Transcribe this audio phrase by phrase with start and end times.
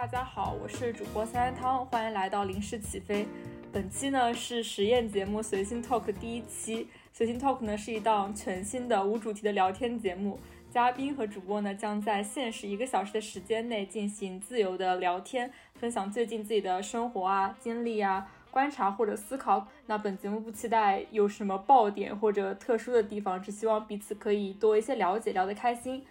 [0.00, 3.26] 大家好，我是主播三三汤，欢迎来到临时起飞。
[3.70, 6.88] 本期呢是实验节目随心 Talk 第一期。
[7.12, 10.40] 随心 Talk 呢是一档全新的无主题的聊天节目，
[10.70, 19.68] 嘉宾和主播呢将在限时一个小时的时间内进行自由的聊天，分享最近自己的生活啊、经历啊、观察或者思考。
[19.84, 26.02] 那本节目不期待有什么爆点或者特殊的地方，只希望彼此可以多一些了解，聊得开心。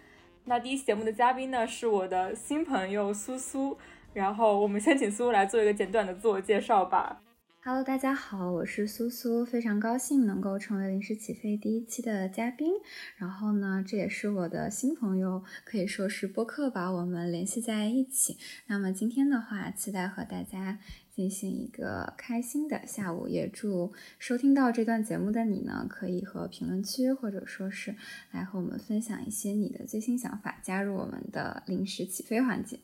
[0.44, 3.76] 那第一期节目的嘉宾呢是我的新朋友苏苏，
[4.12, 7.22] 然后我们先请苏苏来做一个简短的自我介绍吧。
[7.62, 12.72] Hello，大家好，我是苏苏，非常高兴能够成为临时起飞第一期的嘉宾。
[13.18, 18.38] 然后呢，这也是我的新朋友，可以说是播客把我们联系在一起。
[18.66, 20.78] 那么今天的话，期待和大家
[21.20, 23.28] 进行一个开心的下午。
[23.28, 27.94] 也祝收听到这段节目的你呢，可以和评论区或者说是
[28.30, 32.80] 来和我们分享一些你的最新想法，加入我们的临时起飞环节。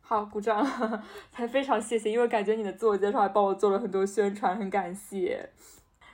[0.00, 0.64] 好，鼓掌，
[1.30, 5.48] 还非常谢谢，因为感觉你的自我介绍还帮我做了很多宣传，很感谢。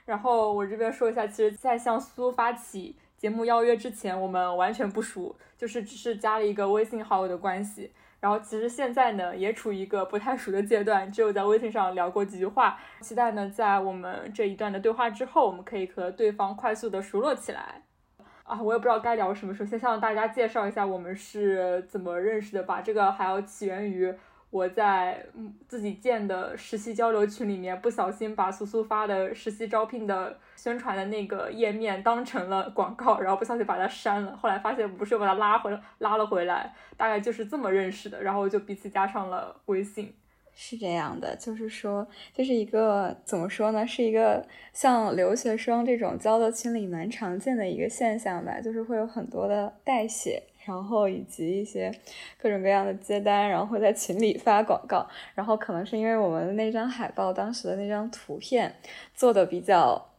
[0.04, 7.90] 然后我这边说一下，其实，在向苏发起节目邀约之前，我们完全不熟，就是只是加了一个微信好友的关系。
[8.22, 12.78] 然后其实现在呢，也处于一个不太熟的阶段，只有在微信上聊过几句话。
[13.00, 17.82] 期待呢，在我们这一段的对话之后，我们可以和对方快速的熟络起来。
[18.44, 19.52] 啊，我也不知道该聊什么。
[19.52, 22.80] 首先向大家介绍一下我们是怎么认识的吧。
[22.80, 24.14] 这个还要起源于
[24.52, 25.24] 我在
[25.66, 34.36] 自己建的实习交流群里面，不小心把苏苏发的实习招聘的宣传的那个页面当成了广告，然后不小心把它删了。
[34.36, 36.74] 后来发现不是，又把它拉回拉了回来。
[36.98, 40.14] 大概就是这么认识的，然后就彼此加上了微信。
[40.54, 43.86] 是这样的，就是说，这是一个怎么说呢？
[43.86, 51.92] 是一个像留学生这种交流群里蛮常见的一个现象吧，就是会有很多的代写，然后以及一些
[52.40, 55.06] 各种各样的接单，然后会在群里发广告。
[55.34, 58.74] 然后可能是因为我们那张海报当时的那张图片
[59.14, 60.10] 做的比较，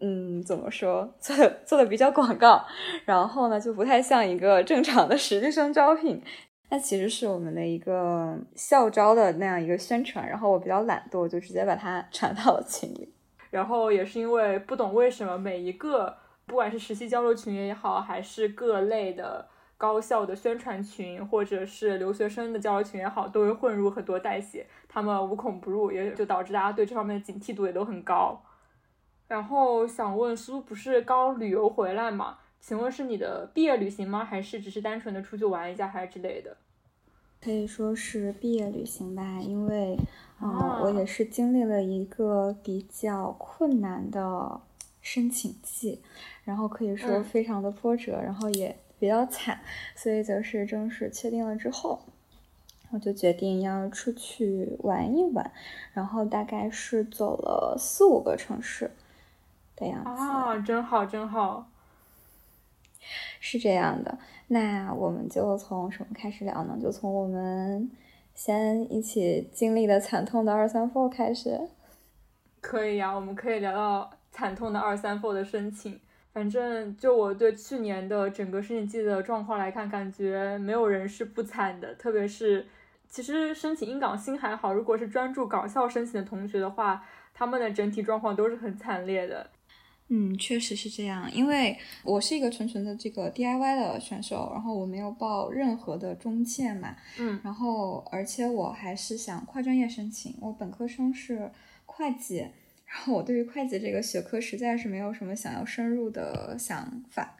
[0.00, 2.64] 嗯，怎么说，做的做的比较广告，
[3.04, 6.22] 然后呢就不太像一个正常的实习生招聘。
[6.68, 13.08] 那其实是我们的一个校招的那样一个宣传，然后我比较懒惰，就直接把它 传到了群里。
[13.50, 16.14] 然后也是因为不懂为什么每一个
[16.44, 28.42] 不管是实习交流群也好，还是各类的高校的宣传群，或者是留学生的交流群也好，都会混入很多代写，他们无孔不入，也就导致大家对这方面的警惕度也都很高。
[29.28, 32.38] 然后想问苏，不是刚旅游回来吗？
[32.60, 34.24] 请问是你的毕业旅行吗？
[34.24, 36.56] 还是只是单纯的出去玩一下，还是之类的？
[37.40, 39.96] 可以说是毕业旅行吧，因为，
[40.38, 44.60] 啊，我也是经历了一个比较困难的
[45.00, 46.02] 申请季，
[46.44, 49.60] 然后可以说非常的波折，然后也比较惨，
[49.94, 52.00] 所以就是正式确定了之后，
[52.90, 55.50] 我就决定要出去玩一玩，
[55.92, 58.90] 然后大概是走了四五个城市
[59.76, 60.22] 的样子。
[60.22, 61.68] 啊，真好，真好。
[63.38, 64.18] 是这样的，
[64.48, 66.78] 那我们就从什么开始聊呢？
[66.82, 67.90] 就从我们
[68.34, 71.68] 先一起经历的惨痛的二三 four 开始。
[72.60, 76.00] 可以呀，我们可以聊到惨痛的二三 four 的申请。
[76.36, 81.94] 反正就我对去年的整个申请季的状况来看，感觉没有人是不惨的。
[81.94, 82.66] 特别是，
[83.08, 87.02] 其实申请英港新还好，如果是专注港校申请的同学的话，
[87.32, 89.48] 他们的整体状况都是很惨烈的。
[90.08, 91.74] 嗯，确实是这样，因为
[92.04, 101.50] 我是一个纯纯的这个 DIY 的选手，然后我没有报任何的中介嘛，嗯，然后而且我还是想跨专业申请，我本科生是
[101.86, 102.46] 会计，
[102.86, 107.36] 然后我对于会计这个学科实在是没有什么想要深入的想法，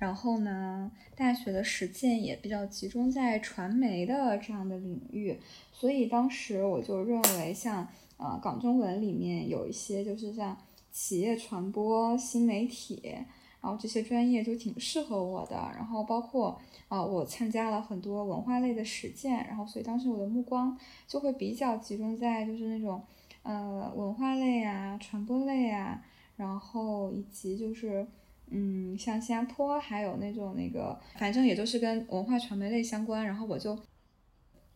[0.00, 5.38] 然后呢，大学的实践也比较集中在传媒的这样的领域，
[5.72, 10.56] 所以当时我就认为像呃港中文里面有一些就是像。
[10.90, 13.00] 企业传播、新媒体，
[13.60, 15.54] 然后这些专业就挺适合我的。
[15.76, 23.00] 然后包括啊，我参加了很多文化类的实践，然后所以当时我的目光就会比较集中在就是那种
[23.48, 26.00] 呃文化类啊、传播类啊，
[26.36, 28.06] 然后以及就是
[28.50, 33.24] 嗯像新加坡还有那种那个，反正也就是跟文化传媒类相关。
[33.24, 33.78] 然后我就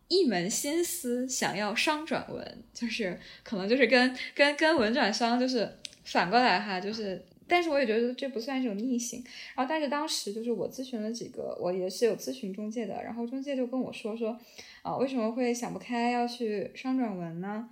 [0.07, 5.77] 一门心思想要商转文，就是可能就是跟跟跟文转商就是。
[6.05, 9.23] 反过来哈，就是，但是我也觉得这不算一种逆行。
[9.55, 14.37] 然后，但是当时就是我咨询了几个，我也是有咨询中介的，然后中介就跟我说说，
[14.81, 17.69] 啊，为什么会想不开要去商转文呢？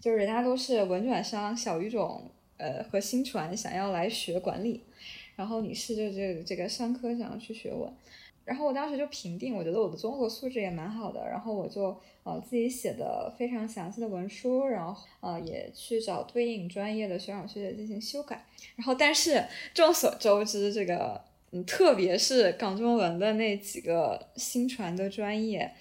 [0.00, 4.82] 就是人家都是文转商、小语种，呃，和新传想要来学管理，
[5.34, 7.90] 然后你是就这个这个商科想要去学文，
[8.44, 18.46] 然后我当时就评定，我觉得我的综合素质也蛮好的，然后我就呃自己写的非常详细的文书，然后呃也去找对应专业的学长学姐进行修改。
[18.76, 25.72] 然后但是众所周知，这个嗯特别是港中文的那几个新传的专业。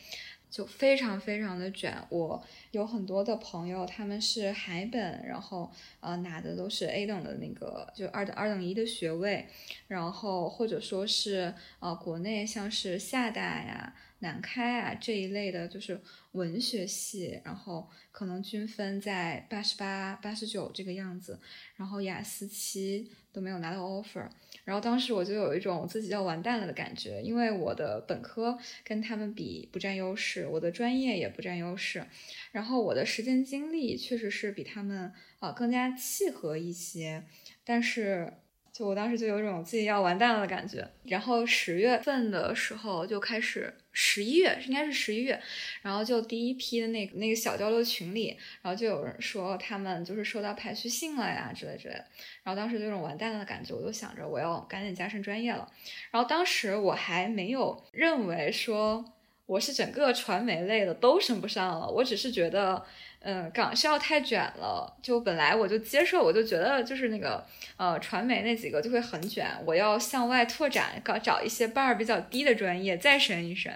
[0.49, 9.47] 就非常非常的卷，我有很多的朋友，他们是海本，然后呃拿的都是 A 等的那个，就二等二等一的学位，
[9.87, 21.39] 然后或者说是呃国内像是厦大呀、南开啊这一类的，就是文学系，然后可能均分在八十八、八十九这个样子，
[21.75, 24.27] 然后雅思七都没有拿到 offer。
[24.63, 32.05] 然后当时我就有一种自己要完蛋了的感觉，因为我的本科跟他们比不占优势，我的专业也不占优势，
[32.51, 37.23] 然后我的时间精力确实是比他们啊更加契合一些，
[37.63, 38.33] 但是。
[38.77, 45.41] 就我当时就有种自己要完蛋了的感觉，然后十月份的时候就开始，十一月应该是十一月，
[45.81, 52.05] 然后就第一批的那那个小交流群里，然后就有人说他们就是收到排序信了呀之类之类的，
[52.43, 55.67] 然后当时就有种完蛋了的感觉，我就想着我要赶紧加深专业了，
[56.11, 59.03] 然后当时我还没有认为说
[59.47, 62.85] 我是整个传媒类的都升不上了，我只是觉得。
[63.19, 67.43] 嗯，港校太卷了，就本来我就接受，我就觉得就是那个
[67.75, 73.73] 呃传媒那几个就会很卷，我要向外拓展，搞找一些 bar 比较低的专业再升一升。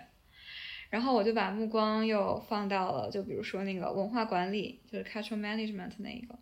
[0.91, 6.35] 然后我就把目光又放到了，就比如说那个文化管理，就是 cultural management 那一个。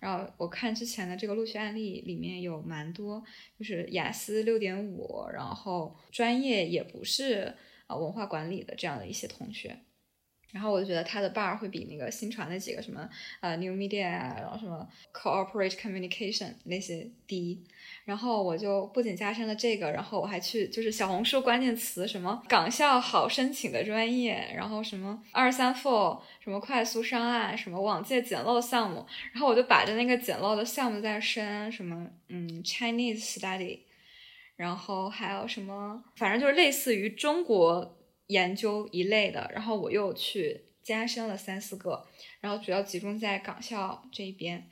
[0.00, 3.22] 然后我看之前的这个录取案例里面有蛮多，
[3.58, 7.54] 就是雅思六点五，然后专业也不是
[7.86, 9.78] 啊文化管理的这样的一些同学。
[10.52, 13.06] 然后我就觉得他的 bar 会比那个新传那几个什么
[13.40, 17.62] 呃 new media 啊，然后什么 cooperate communication 那些低。
[18.04, 33.80] 然后我就不仅加深了这个，然后我还去就是小红书关键词什么港校好申请的专业，然后什么二三 four 什么快速上岸，什么往届简陋项目，然后我就把着那个简陋的项目在申，什么嗯 Chinese study，
[34.56, 37.94] 然后还有什么，反正就是类似于中国。
[38.28, 42.04] 研究一类的，然后我又去加深了三四个，
[42.40, 44.68] 然后主要集中在港校这一边。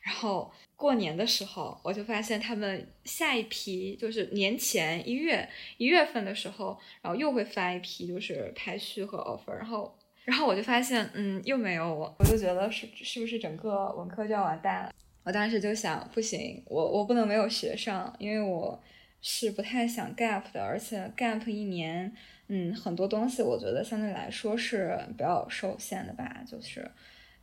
[0.00, 9.52] 然后过年的时候，我就发现他们下一批就是年前一月一月份的时候，然后又会发一批就是排序和 offer。
[9.52, 14.92] 然后，然后我就发现，嗯，又没有我，我就觉得是是不是整个文科就要完蛋了？
[15.22, 18.82] 我当时就想，不行，我我不能没有学上，因为我
[19.20, 22.12] 是不太想 gap 的，而且 gap 一年。
[22.50, 26.90] 嗯，很多东西我觉得相对来说是比较受限的吧，就是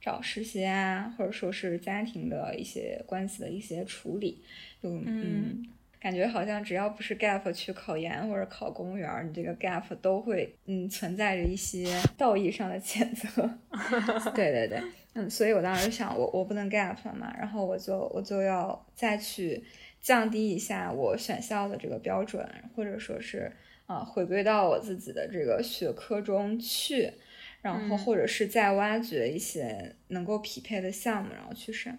[0.01, 4.42] 找实习啊，或者说是家庭的一些关系的一些处理，
[4.81, 5.63] 就嗯，
[6.00, 11.86] 感觉好像只要不是 gap 去考研或者考公务员，你这个 gap 都会嗯存在着一些
[12.18, 13.48] 道义上的谴责。
[14.33, 14.81] 对对对，
[15.13, 19.63] 嗯，所以我当时想，我我不能 gap 嘛，然后我就我就要再去
[20.06, 23.52] 降低一下我选校的这个标准，或者说是。
[23.88, 27.13] 啊，回归到我自己的这个学科中去，
[27.62, 31.96] 然后或者是再挖掘一些能够匹配的项目，然后去上。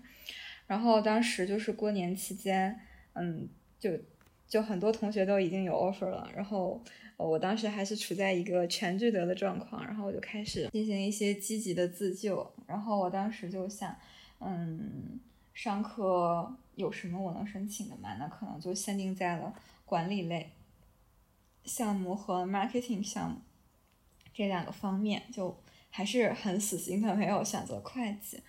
[0.66, 2.76] 然后当时就是过年期间，
[3.12, 3.48] 嗯，
[3.78, 3.92] 就
[4.48, 6.82] 就很多同学都已经有 offer 了，然后
[7.16, 12.52] 我当时还是处在一个全聚德的状况，然后我就开始进行一些积极的自救。
[12.66, 13.96] 然后我当时就想，
[14.40, 15.20] 嗯，
[15.54, 18.14] 商科有什么我能申请的吗？
[18.18, 19.52] 那可能就限定在了
[19.84, 20.52] 管理类。
[21.64, 23.38] 项目和 marketing 项目
[24.32, 28.40] 这两个方面，就还是很死心的没有选择会计。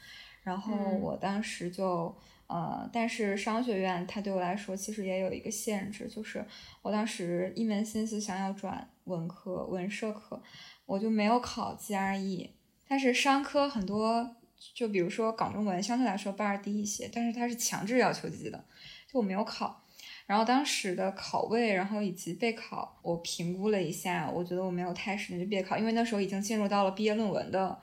[0.44, 2.16] 然后我当时就
[2.46, 6.46] 呃，但是商学院它对我来说其实也有一个限制，就是
[6.82, 10.42] 我当时一门心思想要转文科文社科，
[10.86, 12.52] 我就没有考 GRE。
[12.88, 14.37] 但是商科很多，
[14.74, 18.66] 就比如说港中文相对来说 bar 低一些，但是它是强制要求级的，
[19.12, 19.84] 就我没有考。
[20.26, 27.80] 然后当时的考位，然后以及备考，我评估了一下，我觉得我没有太时间去备考，因为那时候已经进入到了毕业论文的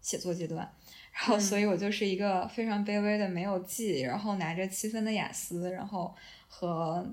[0.00, 0.58] 写作阶段，
[1.12, 6.14] 然后所以我就是一个非常卑微的没有记，然后拿着七分的雅思，然后
[6.46, 7.04] 和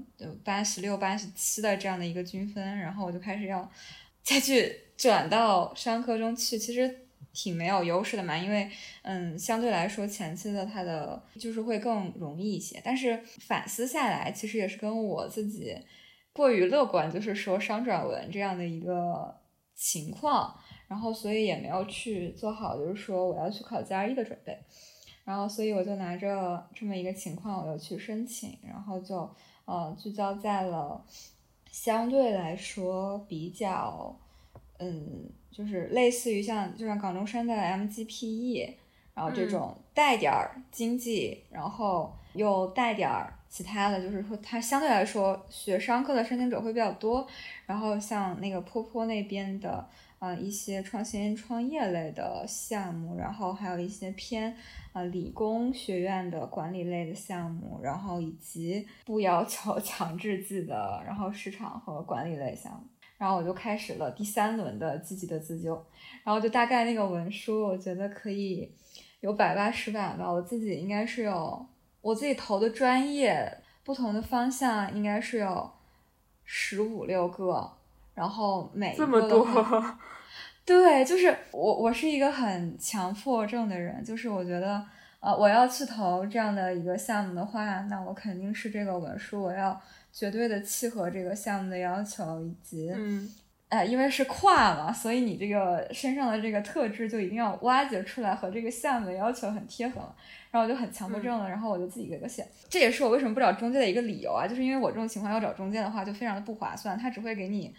[0.44, 3.68] 八十六、八十七的这样的一个均分，然后我就开始要
[4.22, 7.07] 再去转到商科中去，其实。
[7.34, 8.70] 挺没有优势的嘛，因为
[9.04, 12.82] 嗯，相对来说前期的它的就是会更容易一些。
[12.84, 15.78] 但是反思下来，其实也是跟我自己
[16.34, 19.36] 过于乐观，就是说商转文这样的一个
[19.76, 20.56] 情况，
[20.88, 24.58] 然后所以也没有去做好，就是说我要去考 GRE 的准备。
[25.24, 29.30] 然后所以我就拿着这么一个情况，我又去申请，然后就
[29.66, 31.04] 呃聚焦在了
[31.70, 34.18] 相对来说比较，
[34.80, 38.74] 嗯，就是类似于像就像港中山的 MGPE，
[39.16, 47.26] 然后这种带点儿经济，然后又带点儿其他的，就是说它相对来说学商科的申请者会比较多。
[47.66, 49.88] 然后像那个坡坡那边的。
[50.20, 54.52] 呃，一些创新创业类的项目，然后还有一些偏
[54.92, 62.80] 啊理工学院的管理类的项目，然后以及不要求 强制记的，然后市场和管理类项目，
[63.18, 65.74] 然后我就开始了第三轮的积极的自救，
[66.24, 68.72] 然后就大概那个文书，我觉得可以
[69.22, 71.66] 有百八十版吧，我自己应该是有
[72.02, 75.72] 我自己投的专业不同的方向，应该是有
[76.46, 77.74] 十五六个。
[78.14, 79.48] 然后每这么多，
[80.66, 84.84] 对，就是我我是一个很强迫症的人，就是我觉得，
[85.20, 89.80] 呃，我要去投这样的一个项目的话，那我肯定是这个文书我要
[90.18, 93.30] 绝对的契合这个项目的要求，以及，嗯，
[93.70, 100.02] 哎，因为是跨嘛，所以你这个身上的这个特质就一定要挖掘出来，和这个项目的要求很贴合。
[100.50, 107.76] 然后我就很强迫症了，然后我就自己给个写，这也是我为什么不找中介的一个理由啊，就是因为我这种情况要找中介的话就非常的不划算，他只会给你。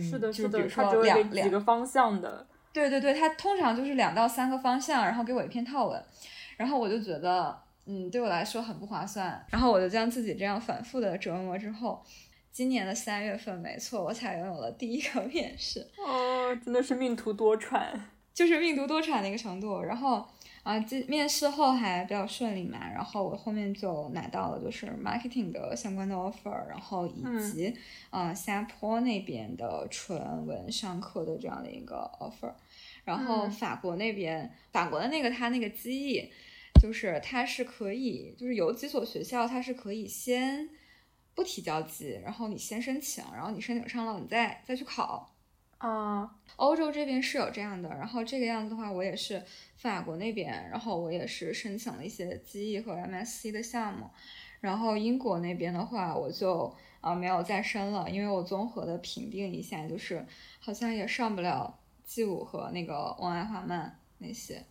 [0.00, 2.46] 是的，是的，他只会给几个方向的。
[2.72, 6.02] 对对对，他通常就是两到三个方向，然后给我一篇套文，
[6.56, 7.54] 然后我就觉得，
[7.86, 9.44] 嗯，对我来说很不划算。
[9.50, 12.02] 然后我就将自己这样反复的折磨之后，
[12.50, 15.80] 今年的三月份，没错，我才拥有了第一个面试。
[15.98, 17.92] 哦，真的是命途多舛，
[18.32, 19.82] 就是命途多舛的一个程度。
[19.82, 20.26] 然后。
[20.62, 27.20] 啊，这面试后还比较顺利嘛，然后我后面就拿到了就是 marketing 的相关的 offer，然后以
[27.50, 27.76] 及
[28.10, 32.52] 啊新加坡那边的纯文上课的这样的一个 offer，
[33.04, 36.30] 然后法国那边法国的那个他那个机翼，
[36.82, 40.68] 就是它是可以，就是有几所学校它是可以先
[41.32, 45.32] 不提交机，然后你先申请，然后你申请上了，你再再去考。
[45.78, 49.40] 啊，欧洲这边是有这样的，然后这个样子的话，我也是
[49.76, 54.10] 法国那边，然后我也是申请了一些 GE 和 MSc 的项目，
[54.60, 60.26] 然后英国那边的话，我就啊没有再申了，因为我综合的评定一下，就是
[60.58, 64.64] 好像也上不了 G 五和那个望爱华曼那些，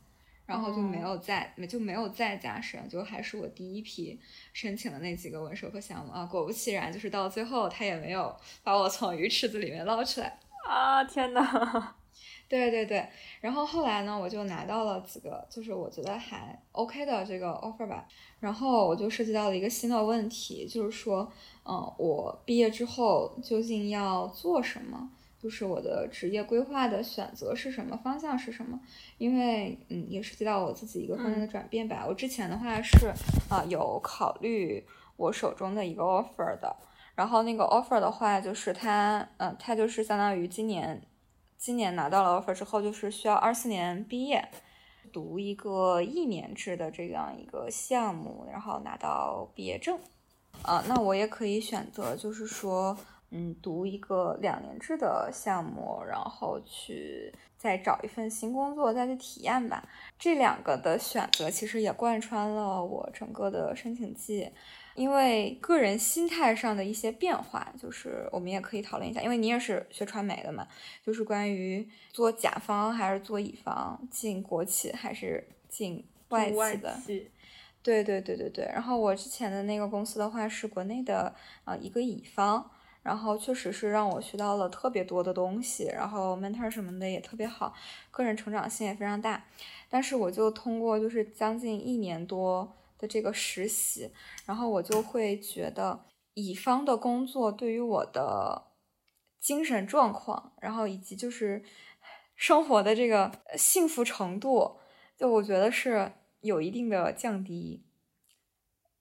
[0.51, 4.19] 然后就没有再没就没有再加深，就还是我第一批
[4.51, 10.37] 申请的那几个文社科项目啊，果不其然，就是到最后他也没有把我从鱼池子里面捞出来。
[10.67, 11.95] 啊天呐，
[12.49, 13.07] 对对对，
[13.39, 18.05] 然后后来呢，我就拿到了几个，就是我觉得还 OK 的这个 offer 吧。
[18.41, 21.31] 然后我就涉及到了一个新的问题，就是说，
[21.63, 25.09] 嗯，我毕业之后究竟要做什么？
[25.41, 28.79] 就是我的职业规划的选择是什么方向是什么？
[29.17, 32.05] 因为，嗯，也涉及到我自己一个方向的转变吧。
[32.07, 33.07] 我之前的话是
[33.49, 34.85] 啊，有考虑
[35.17, 36.75] 我手中的一个 offer 的。
[37.15, 41.01] 然后那个 offer 的话，就是它，嗯，它就是相当于今年，
[41.57, 44.47] 今年拿到了 offer 之后，就是需要二四年毕业，
[45.11, 49.99] 读一个一年制的这样一个项目，然后拿到毕业证。
[50.61, 52.95] 啊，那我也可以选择，就是说，
[53.31, 59.87] 嗯，读一个两年制的项目，然后去再找一份新工作，再去体验吧。
[60.19, 64.51] 这两个的选择其实也贯穿了我整个的申请季。
[64.93, 69.21] 因为个人心态上的一些变化，就是我们也可以讨论一下。
[69.21, 70.67] 因为你也是学传媒的嘛，
[71.01, 76.93] 就是关于做甲方还是做乙方，进国企还是进外企的。
[77.81, 78.65] 对对对对对。
[78.65, 81.33] 然后我之前的那个公司的话是国内的
[81.63, 82.69] 啊一个乙方，
[83.03, 87.73] 然后确实是让我学到了特别多的东西，然后 mentor 什么的也特别好，
[88.11, 89.45] 个人成长性也非常大。
[89.89, 92.77] 但是我就通过就是将近一年多。
[93.01, 94.11] 的这个实习，
[94.45, 96.05] 然后我就会觉得
[96.35, 98.67] 乙方的工作对于我的
[99.39, 101.63] 精神状况，然后以及就是
[102.35, 104.77] 生活的这个幸福程度，
[105.17, 107.83] 就我觉得是有一定的降低，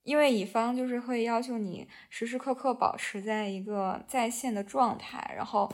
[0.02, 5.70] 因为乙方就是会要求你时时刻刻保持在一个在线的状态，然后。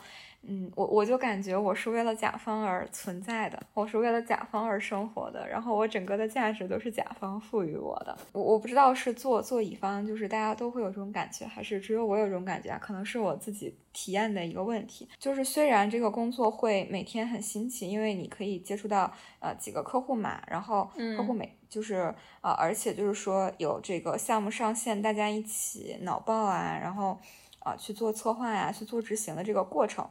[0.48, 8.16] 嗯，我我就感觉我是为了甲方而存在的，我是为了甲方而生活的，然后我整个的价值都是甲方赋予我的。
[8.32, 12.78] 我我不知道是做做乙方，就是大家都会有这种感觉，还是只有我有这种感觉啊？
[12.80, 15.08] 可能是我自己体验的一个问题。
[15.18, 27.18] 就是虽然这个工作会每天很新奇，因为你可以接触到呃几个客户嘛，然后客户每就是呃，而且就是说有这个项目上线，大家一起脑爆啊，然后
[27.58, 30.08] 啊去做策划呀，去做执行的这个过程。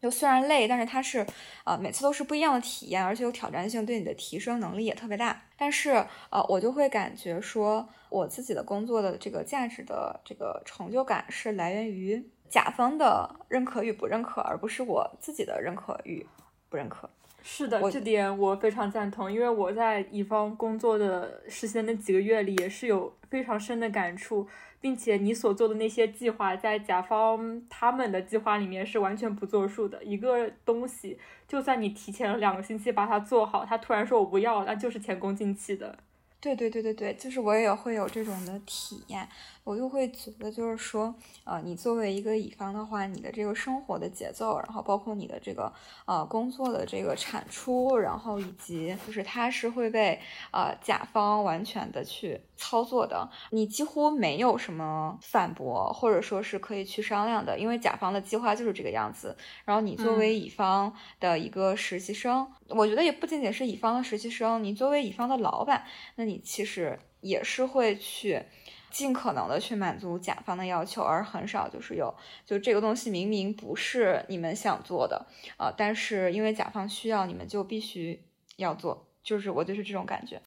[0.00, 1.26] 就虽然累，但是它是，
[1.64, 5.42] 呃，每次都是不一样的体验，而且有挑战性，对你的提升能力也特别大。
[5.56, 5.90] 但是，
[6.30, 16.26] 呃，我就会感觉说，我自己的工作的这个价值的这个成就感是来源于，甲方的认可与不认可，而不是我自己的认可与
[16.68, 17.08] 不认可。
[17.42, 24.46] 是的，这点我非常赞同，因为我在乙方工作的实习的那几个月里，也是有非常深的感触，
[24.80, 30.02] 并且你所做的那些计划，在甲方他们的计划里面是完全不作数的。
[30.04, 31.18] 一个东西，
[31.48, 35.98] 就算你提前了两个星期把它做好，他突然说我不要，那就是前功尽弃的。
[36.38, 39.28] 对对对对对，就是我也会有这种的体验。
[39.66, 45.72] 我就会觉得，就是说，呃，你作为一个乙方的话，你的这个生活的节奏，然后包括你的这个
[46.04, 50.20] 呃工作的这个产出，然后以及就是它是会被
[50.52, 59.36] 呃甲方完全的去操作的，你几乎没有什么反驳或者说是可以去商量的，因为甲方的计划就是这个样子。
[59.64, 68.40] 然后你作为乙方的一个实习生，我觉得也不仅仅是乙方的实习生，你作为乙方的老板，那你其实也是会去。
[68.90, 72.14] 尽可能的去满足甲方的要求，而很少就是有
[72.44, 75.26] 就这个东西明明不是你们想做的
[75.56, 78.22] 啊，但是因为甲方需要，你们就必须
[78.56, 80.40] 要做，就是我就是这种感觉，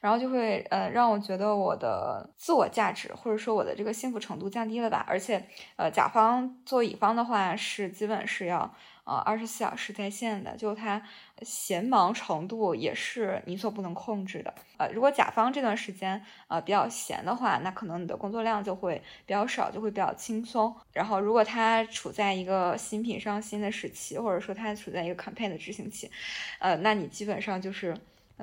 [0.00, 5.44] 然后就会呃让我觉得我的自我价值或者说我的这个幸福程度降低了吧，而且
[5.76, 8.74] 呃甲方做乙方的话是基本是要。
[9.08, 11.00] 呃，二十四小时在线的，就他
[11.40, 14.52] 闲忙程度也是你所不能控制的。
[14.76, 20.74] 呃，如果甲方这段时间呃比较闲的话，那可能你的工作量就会比较少，就会比较轻松。
[20.92, 26.10] 然后，如果他处在一个新品上新的时期，或者说他处在一个 campaign 的执行期，
[26.58, 27.96] 呃，那你基本上就是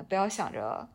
[0.08, 0.88] 不要想着。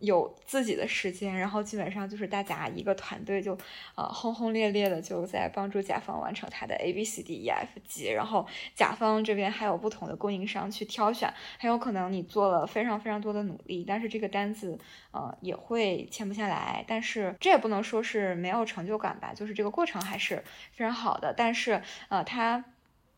[0.00, 3.56] 有自己的时间，然后基本上就是大家一个团队就，
[3.96, 14.78] 呃，轰轰烈烈的就在帮助甲方完成他的 A B C D E F G，然后甲方这边还有不同的供应商去挑选，很有可能你做了非常非常多的努力，但是这个单子，
[15.10, 16.84] 呃，也会签不下来。
[16.86, 21.34] 但是这也不能说是没有成就感吧，就是这个过程还是非常好的。
[21.36, 22.64] 但是，呃，他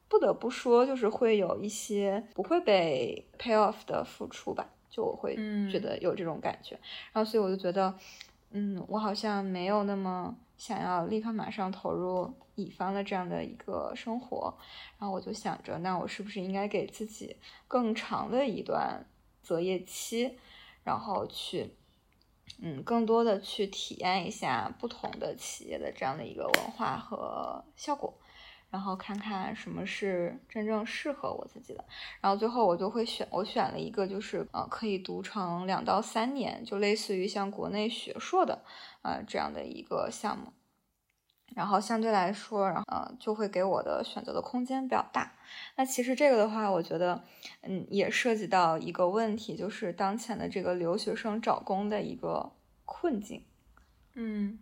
[0.08, 4.66] 不得不说，就是会有一些不会被 pay off 的付出吧。
[4.90, 5.36] 就我会
[5.70, 6.78] 觉得有这种感觉，
[7.12, 7.94] 然后所以我就觉得，
[8.50, 14.52] 嗯，我好像没有那么想要立刻马上投入乙方的这样的一个生活，
[14.98, 17.36] 然后我就想着，那我是不是应该给自己
[17.68, 19.06] 更长的一段
[19.40, 20.36] 择业期，
[20.82, 21.74] 然后去，
[22.60, 28.12] 嗯，更多的去体验一下不同的企业的这样的一个文化和效果。
[28.70, 31.84] 然后看看什么是真正适合我自己的，
[32.20, 38.62] 然后最后我就会选，我选了一个就是呃可以读成两到三年，就类似于像国内学硕的
[39.02, 40.52] 呃这样的一个项目，
[41.56, 45.32] 然后相对来说，然后呃就会给我的选择的空间比较大。
[45.74, 47.24] 那其实这个的话，我觉得
[47.62, 52.52] 嗯也涉及到一个问题，就是当前的这个留学生找工的一个
[52.84, 53.44] 困境，
[54.14, 54.60] 嗯，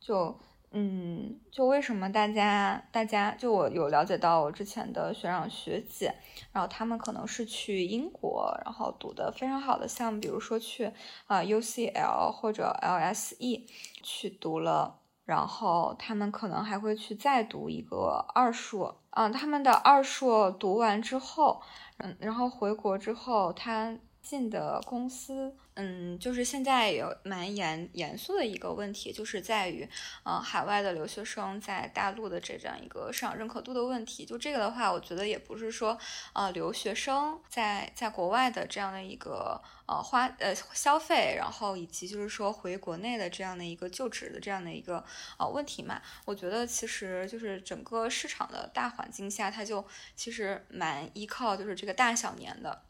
[0.00, 0.40] 就。
[0.72, 6.14] 嗯，就为什么大家大家就我有了解到我之前的学长学姐，
[6.52, 10.90] 然后他们可能是去英国，然后读的非常好的项目，比如说去
[11.26, 13.66] 啊 UCL 或者 LSE
[14.02, 21.60] 去读了，然后他们可能还会去再读一个二硕，嗯，他们的二硕读完之后，
[21.98, 23.98] 嗯，然后回国之后他。
[24.22, 29.88] 进的公司，嗯，就是现在有蛮严严肃的一个问题，就是在于，
[30.22, 34.26] 呃，海外的留学生在大陆的这样一个市场认可度的问题。
[34.26, 35.98] 就这个的话，我觉得也不是说，
[36.34, 45.02] 呃，留学生在在国外的这样的一个呃花呃消费，然后以及就是说回国内的这样的一个就职的这样的一个
[45.38, 46.02] 呃问题嘛。
[46.26, 49.82] 我觉得其实就是整个市场的大环境下，它就
[50.14, 52.82] 其实蛮依靠就是这个大小年的。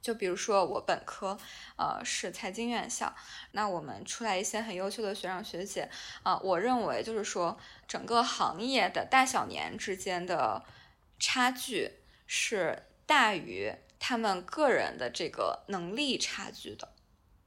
[0.00, 1.36] 就比如说我本科，
[1.76, 3.12] 呃是财经院校，
[3.52, 5.90] 那我们出来一些很优秀的学长学姐，
[6.22, 10.64] 啊，我认为就是说整个行业的大小年之间的
[11.18, 11.90] 差距
[12.26, 16.88] 是大于他们个人的这个能力差距的。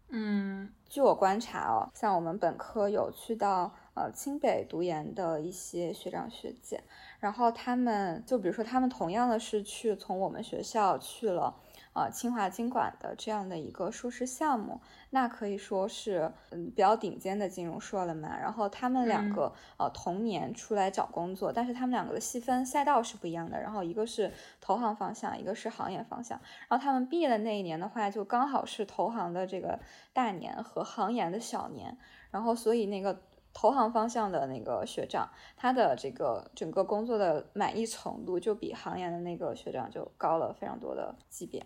[0.09, 6.83] 嗯，据我观察哦，像我们本科有去到呃清北读研的一些学长学姐，
[7.21, 11.55] 然后他们就比如说他们同样的是去从我们学校去了。
[11.93, 18.37] 呃，清华经管的这样的一个硕士项目，那可以说是嗯比较顶尖的金融硕了嘛。
[18.39, 23.59] 然后他们两个呃同年出来找工作，但是他们两个的细分赛道是不一样的。
[23.59, 26.39] 然后一个是投行方向，一个是行业方向。
[26.69, 29.77] 然后他们毕业的那一年的话，就刚好是投行的这个
[30.13, 31.97] 大年和行研的小年。
[32.29, 33.21] 然后所以那个
[33.53, 41.65] 投行方向的那个学长，他的这个整个工作的满意程度就比行研的那个学长就高了非常多的级别。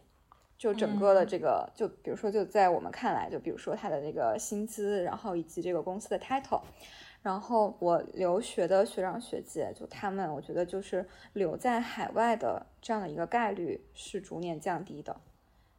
[0.58, 6.62] 就整个的这个，就比如说就在我们看来，就比如说他的那个薪资，然后以及这个公司的 title，
[7.22, 15.16] 然后我留学的学长学姐，就他们，我觉得就是留在海外的这样的一个概率是逐年降低的。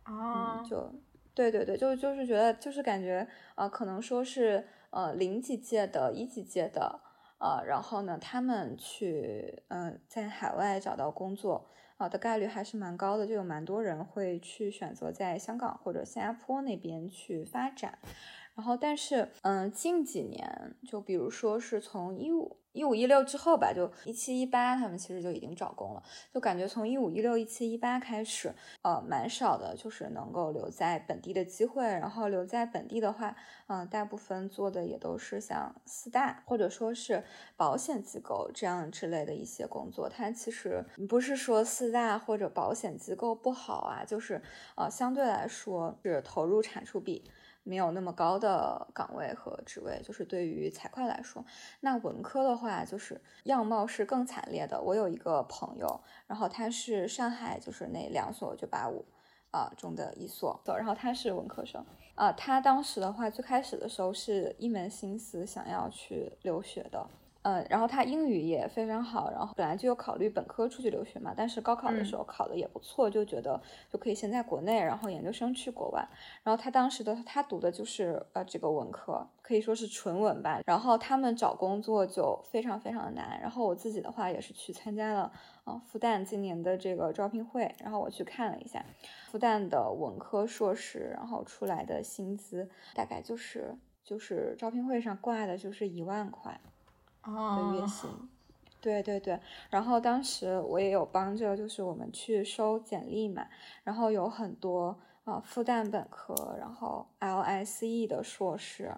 [0.02, 0.92] 啊，就
[1.34, 7.00] 对对对，就就是觉得就是感觉呃，可能说是呃零几届的一几届的
[7.38, 11.66] 呃，然后呢，他们去嗯在海外找到工作。
[11.96, 17.98] 啊的概率还是蛮高的，就有蛮多人会去选择在香港或者新加坡那边去发展。
[18.54, 26.02] 然后，但是，嗯，近几年，就比如说是从一五一五一六之后吧，就一七一八，他们其实就已经找工了。
[26.32, 31.86] 就感觉从一五一六一七一八开始，呃，蛮少的，就是能够留在本地的机会。
[31.86, 33.34] 然后留在本地的话，
[33.68, 37.24] 嗯，大部分做的也都是像四大或者说是
[37.56, 40.06] 保险机构这样之类的一些工作。
[40.08, 44.42] 它其实不是说四大或者保险机构不好啊，就是
[44.76, 47.24] 呃，相对来说是投入产出比。
[47.66, 51.44] 没有那么高的岗位和职位，就是对于财会来说，
[51.80, 54.80] 那文科的话就是样貌是更惨烈的。
[54.80, 59.04] 我有一个朋友，然后他是上海就是那两所九八五
[59.50, 67.04] 啊中的一所，然后他是文科生啊，他当时的话最开始的时候是一门心思想要去留学的。
[67.46, 76.08] 嗯，然后他英语也非常好，然后本来就有考虑本科出去留学嘛，但是高考的时候考的也不错，就觉得就可以先在国内，然后研究生去国外。
[76.42, 80.60] 然后他当时的他读的就是呃这个文科，可以说是纯文吧。
[80.66, 83.38] 然后他们找工作就非常非常的难。
[83.40, 85.30] 然后我自己的话也是去参加了
[85.62, 88.84] 啊复旦今年的这个招聘会，然后我去看了一下
[89.30, 96.60] 复旦的文科硕士，然后出来的薪资大概就是就是招聘会上挂的就是一万块。
[97.34, 98.10] 的月薪，
[98.80, 103.46] 对对对，然后当时我也有帮着，就是我们去收简历嘛，
[103.82, 108.94] 然后有很多啊复旦本科，然后 LSE 的硕士，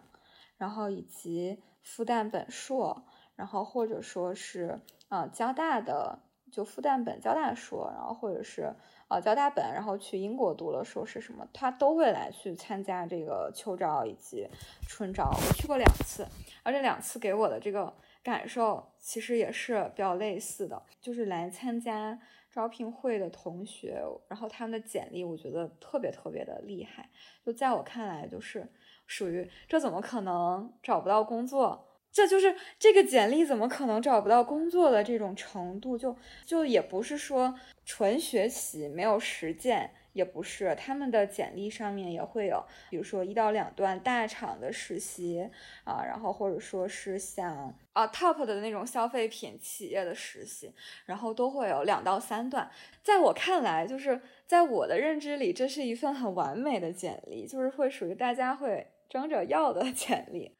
[0.59, 3.03] 然后以及复旦本硕，
[3.35, 6.19] 然后或者说是啊交大的，
[6.53, 8.75] 就复旦本交大硕，然后或者是
[9.07, 14.47] 啊交大本，然后去英国读了硕士什么，他都会来去参加这个秋招以及
[14.87, 16.27] 春招，我去过两次，
[16.62, 17.95] 而这两次给我的这个。
[18.29, 22.21] 感受其实也是比较类似的，就是来参加
[22.53, 27.09] 招聘会的同学，然后他们的简历我觉得特别特别的厉害，
[27.43, 28.71] 就在我看来就是
[29.07, 31.87] 属于这怎么可能找不到工作？
[32.12, 36.14] 这就是这个简历怎么可能找不到工作的这种程度，就
[36.45, 37.55] 就也不是说
[37.87, 39.91] 纯学习没有实践。
[40.12, 45.49] 也不是，他们的简历上面也会有，比如说一到两段大厂的实习
[45.85, 50.73] 啊，然后或者说是像啊 top 的那种消费品企业的实习，
[51.07, 52.71] 然后都会有两到三段。
[53.03, 60.57] 在我看来，就是在我的认知里，这是一份很完美的简历，就是会属于大家会争着要的 简历。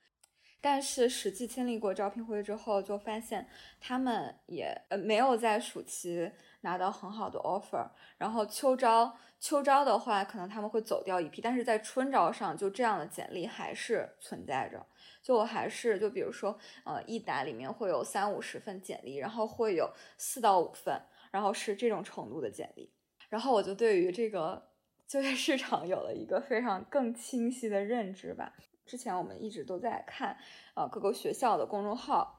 [0.61, 3.47] 但是实际经历过招聘会之后，就发现
[3.81, 6.29] 他们也呃没有在暑期
[6.61, 9.17] 拿到很好的 offer，然后秋招。
[9.41, 14.85] 秋招的话，可能他们会走掉一批，但是在春招上，就这样的简历还是存在着。
[15.23, 22.93] 就我还是就比如说，呃，一打里面会有三五十份简历，然后会有四到五份，然后是这种程度的简历。
[23.29, 24.71] 然后我就对于这个
[25.07, 28.53] 就业市场有了一个非常更清晰的认知吧。
[28.85, 30.37] 之前我们一直都在看，
[30.75, 32.38] 呃，各个学校的公众号。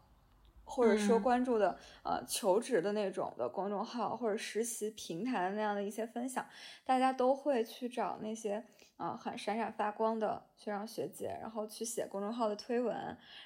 [0.69, 6.47] 或者说关注的呃求职的那种的公众号或者实习平台的那样的一些分享，
[6.85, 8.63] 大家都会去找那些
[8.97, 12.95] 啊很闪闪发光的学长学姐，然后去写公众号的推文，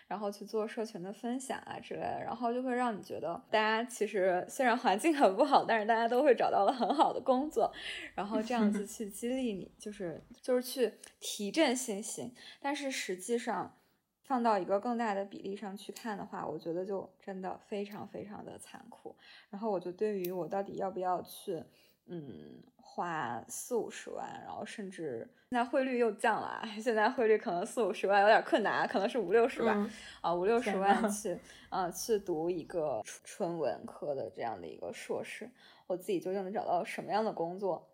[0.08, 7.72] 然后去做社群的分享啊之类的，然后就会让你觉得大家其实虽然环境很不好，但是大家都会找到了很好的工作，
[8.16, 13.78] 然后这样子 去激励你，就是就是去提振信心，但是实际上。
[14.24, 19.16] 放到一个更大的比例上去看的话，我觉得就真的非常非常的残酷。
[19.50, 21.64] 然后我就对于我到底要不要去，
[22.06, 29.90] 嗯，花四五十万，然后甚至现在汇率又降了，现在汇率可能四五十万有点困难，可能是五六十万
[30.22, 31.38] 啊，五六十万去，
[31.70, 35.50] 啊，去读一个纯文科的这样的一个硕士，
[35.88, 37.90] 我自己究竟能找到什么样的工作？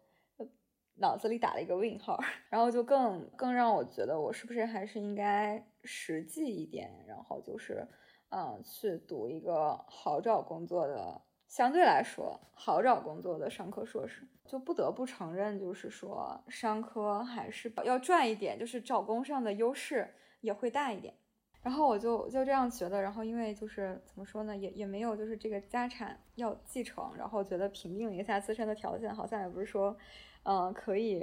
[1.02, 7.88] 脑子里打了一个问号， 然后就更更让我觉得我是不是还是应该实际一点，然后就是，
[8.30, 21.14] 嗯，去读一个好找工作的，相对来说好找工作的商科硕士，就不得不承认，就是说商科还是要赚一点，就是找工上的优势也会大一点。
[21.62, 29.96] 然后我就就这样觉得，然后因为就是怎么说呢，也也没有就是这个家产要继承，然后觉得评定一下自身的条件，好像也不是说。
[30.44, 31.22] 嗯，可以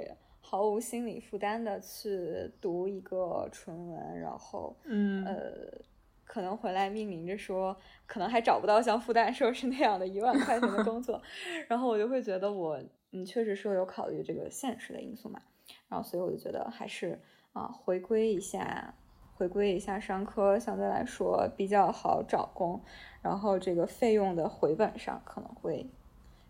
[0.49, 5.77] 毫无心理负担的去读一个纯文，然后，嗯，呃，
[6.23, 11.21] 可能回来命名着说，可能还找不到像复旦硕士那样的一万块钱的工作，
[11.67, 12.81] 然后我就会觉得我，
[13.11, 15.41] 嗯，确实是有考虑这个现实的因素嘛，
[15.89, 17.19] 然后所以我就觉得还是
[17.51, 18.93] 啊，回归一下。
[19.35, 22.81] 回归一下商科，相对来说比较好找工，
[23.21, 25.87] 然后这个费用的回本上可能会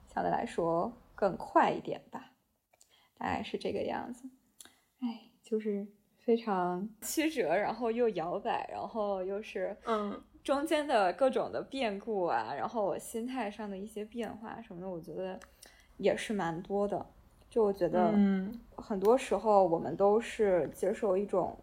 [0.08, 2.32] 相对来说更快一点吧，
[3.18, 4.30] 大概是这个样子。
[5.00, 5.86] 哎，就是
[6.18, 15.40] 非常 曲折，然后又摇摆，然后又是嗯中间的各种的变故啊，然后我心态上的一些变化什么的，我觉得
[15.98, 17.06] 也是蛮多的。
[17.50, 21.58] 就我觉得，嗯，很多时候我们都是接受一种。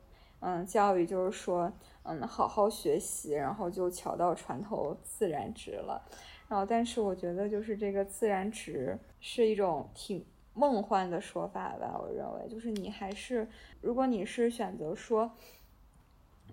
[0.47, 6.03] 嗯，教育就是说，嗯，好好学习，然后就桥到船头自然直了。
[6.49, 10.23] 然后，但是我觉得就是这个自然直是一种挺
[10.55, 11.99] 梦幻的说法吧。
[12.01, 13.49] 我认为，就是你还是，
[13.81, 15.33] 如果你是选择说，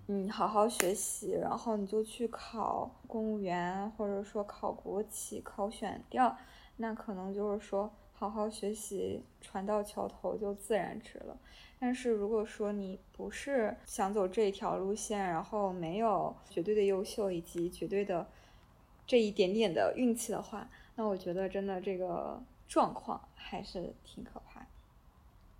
[0.08, 6.36] 嗯，好好学习，然后你就去考公务员，或者说考国企、考选调，
[6.76, 11.38] 那可能就是说，好好学习，船到桥头就自然直了。
[11.78, 18.26] 但是如果说你不是想走这一条路线，然后没有绝对的优秀以及绝对的
[19.06, 24.66] 这一点点的运气的话，那我觉得真的这个状况还是挺可怕的。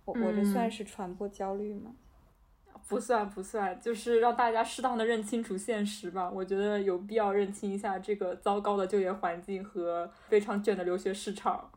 [0.03, 1.91] 我我这算是传播焦虑吗？
[2.87, 6.27] 不算不算，就是让大家适当的认清楚现实吧。
[6.27, 11.69] 我觉得有必要认清一下这个糟糕的就业环境和非常卷的留学市场。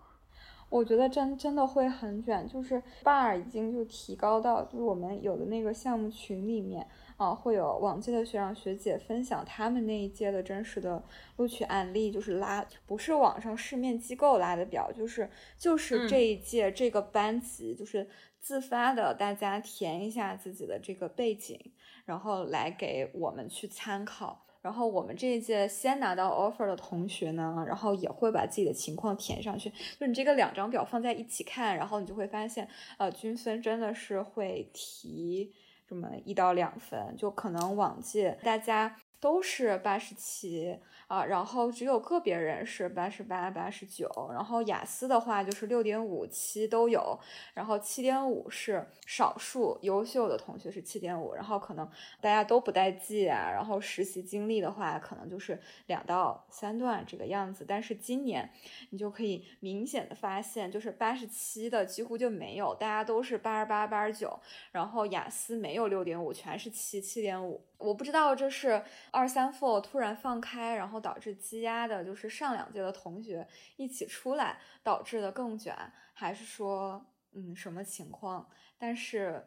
[0.70, 11.02] 我觉得真真的会很卷，就是 bar 已经就提高到，就是我们有的那个项目群里面啊，会有往届的学长学姐分享他们那一届的真实的
[11.37, 21.59] 录取案例，就是拉不是网上市面机构拉的表，就是就是这一届这个班级就是自发的，大家填一下自己的这个背景，
[22.05, 24.42] 然后来给我们去参考。
[24.62, 29.72] 然后我们这一届先拿到 offer 的同学呢，然后也会把自己的情况填上去。
[30.00, 35.55] 就你这个两张表放在一起看，然后你就会发现，呃，均分真的是会提
[35.88, 40.78] 这么一到两分，就可能往届大家都是八十七。
[41.08, 47.16] 啊，然后只有个别人是八十八、八十九，然后雅思的话就是六点五、七都有，
[47.54, 51.88] 然后七点五是少数优秀的同学是七点五，然后可能
[52.20, 58.50] 大家都不带记啊，然后实习经历的话可能就是两到三段这个样子，但是今年
[58.90, 64.40] 你就可以明显的发现，就是八十七的几乎就没有，大家都是八十八、八十九，
[64.72, 67.64] 然后雅思没有六点五，全是七、七点五。
[67.78, 75.76] 我不知道这是二三 four 突然放开，然后导致积压的，就是上两届的同学一起出来导致的更卷，
[76.12, 78.48] 还是说嗯什么情况？
[78.78, 79.46] 但是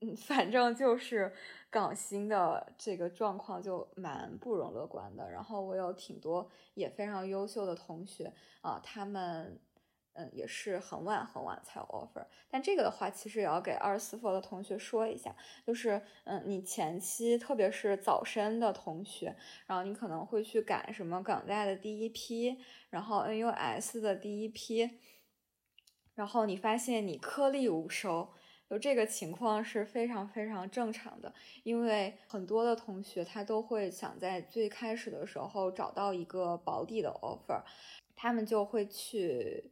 [0.00, 1.32] 嗯， 反正就是
[1.70, 5.30] 港新的这个状况就蛮不容乐观的。
[5.30, 9.60] 然后我有挺多也非常优秀的同学啊，他们。
[10.18, 22.56] 嗯，也是很晚很晚才有 offer，但这个的话，其实也要给二十四佛的同学说一下，就是嗯，你前期特别是早申的同学，然后你可能会去赶什么港大的第一批，
[22.88, 24.88] 然后 NUS 的第一批，
[26.14, 28.30] 然后你发现你颗粒无收，
[28.70, 37.62] 就这个情况是非常非常正常的，因为很多的同学他都会想在最开始的时候找到一个保底的 offer，
[38.14, 39.70] 他们就会去。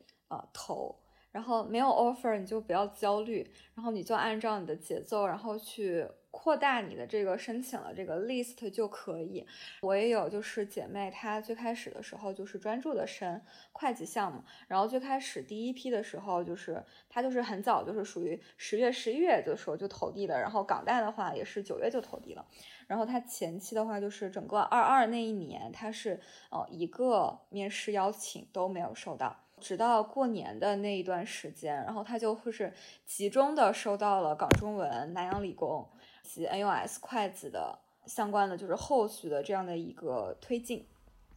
[0.53, 0.97] 投，
[1.33, 9.47] 然后没有 offer，你就不要焦虑，然后你就按照你的节奏，然后去扩大你的这个申请的这个 list 就可以。
[9.83, 13.41] 我也有就是姐妹，她最开始的时候就是专注的申
[13.73, 22.45] 会计项目，然后最开始第一批的时候就是她就是很早就是属于十月十一月的时候就投递的，然后港大的话也是九月就投递了，
[22.89, 26.21] 然后她前期的话就是整个二二那一年，她是
[26.51, 29.44] 呃一个面试邀请都没有收到。
[29.65, 32.71] 直到过年的那一段时间，然后他就会是
[33.07, 35.89] 集中的收到了港中文、南洋理工
[36.23, 40.87] 及 NUS 会计的相关的，就是后续的这样的一个推进，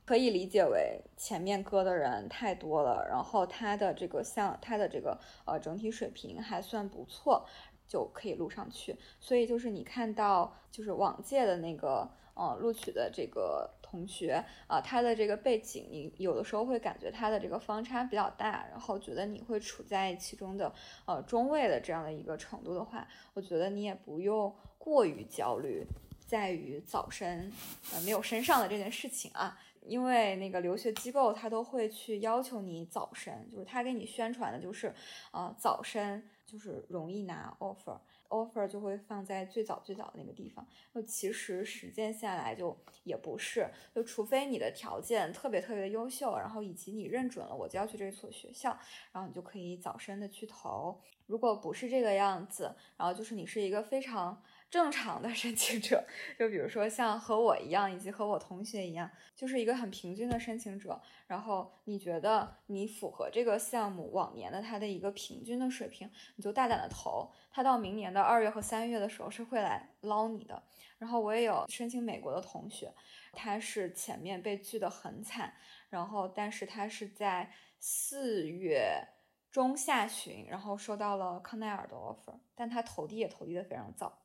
[0.06, 7.46] 可以理解为前面割的人太多了，然后他的这个像他的这个呃整体水平还算不错，
[7.88, 8.94] 就可以录上去。
[9.22, 13.72] 所以就是你看到就是往届的那个呃录取的这个。
[13.90, 20.74] 同学啊，他的这个背景，你有的时候会感觉他的这个方差比较大，然后觉得你会处在其中的
[21.06, 25.86] 呃中位的这样的一个程度的话，我觉得你也不用过于焦虑，
[26.26, 27.52] 在于早申
[27.94, 34.94] 呃没有申上的这件事情啊，因为那个留学机构他都会去要求你早申，就是他给你宣传的就是，
[35.32, 37.98] 呃，早申就是容易拿 offer。
[38.30, 48.70] Offer 就会放在最早最早的那个地方，那其实实践下来就也不是，就除非你的条件特别特别的优秀，然后以及你认准了我就要去这所学校，
[49.12, 51.00] 然后你就可以早申的去投。
[51.26, 54.42] 如果不是这个样子，然后就是你是一个非常。
[54.70, 56.06] 正常的申请者，
[56.38, 61.02] 就比如说像和我一样，以及和我同学一样，就是一个很平均的申请者。
[61.26, 67.32] 然后你觉得你符合这个项目往年的它的一个平均的水平，你就大胆的投。
[67.50, 70.62] 他到明年的二月和三月的时候是会来捞你的。
[70.98, 72.94] 然后我也有申请美国的同学，
[73.34, 75.54] 他是前面被拒的很惨，
[75.90, 79.08] 然后但是他是在四月
[79.50, 84.18] 中下旬，然后收到了康奈尔的 offer，但他投递也投递的非常早。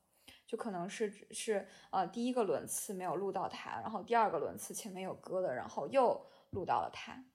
[0.53, 7.25] 就可能是是呃第一个轮次没有录到他，然后第二个轮次前面有歌的，然后又录到了他。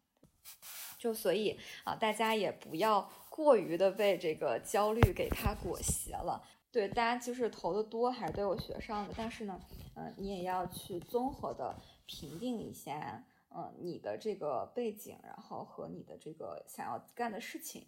[0.96, 6.40] 就所以啊，大家也不要过于的被这个焦虑给他裹挟了。
[6.70, 9.61] 对，大家就是投的多还是都有学上的，但是呢，
[9.96, 11.76] 嗯，你也要去综合的
[12.07, 17.85] 评定一下，嗯，你的这个背景，然后和你的这个想要干的事情。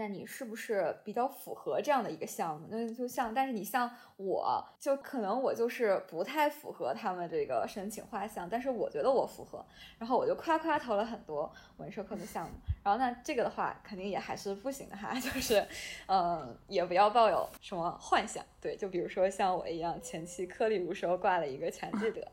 [0.00, 2.66] 那你是不是比较符合这样的一个项目？
[2.70, 9.62] 那就像，但是你像我，就可能我就是不太符合他们这个申请画像，但是我觉得我符合，
[9.98, 12.52] 然后我就夸夸投了很多文社科的项目。
[12.82, 15.62] 然后那这个的话，肯定也还是不行的哈， 就是，
[16.06, 18.42] 嗯，也不要抱有什么幻想。
[18.58, 22.26] 对，就比如说像我一样，前期颗粒无收挂了一个全记得，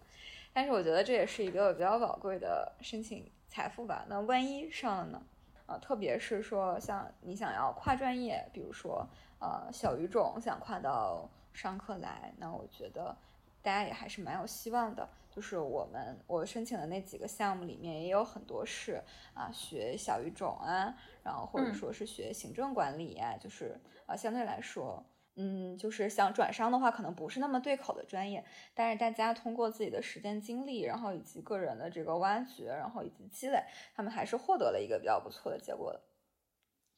[0.53, 4.05] 但是我觉得这也是一个比较宝贵的申请财富吧。
[4.07, 5.21] 那万一上了呢？
[5.67, 9.07] 啊，特别是说像你想要跨专业，比如说
[9.39, 13.15] 呃小语种想跨到商科来，那我觉得
[13.61, 15.07] 大家也还是蛮有希望的。
[15.29, 18.99] 就是我们我申请的那几个项目里面也有很多是
[19.35, 25.05] 啊学小语种啊，然后或者说是学行政管理啊，就是啊相对来说。
[25.39, 36.01] 嗯，就是想转商的话，可能不是那么对口的专业，但是大家通过自己的实践经历，然后以及个人的这个挖掘，然后以及积累，他们还是获得了一个比较不错的结果的。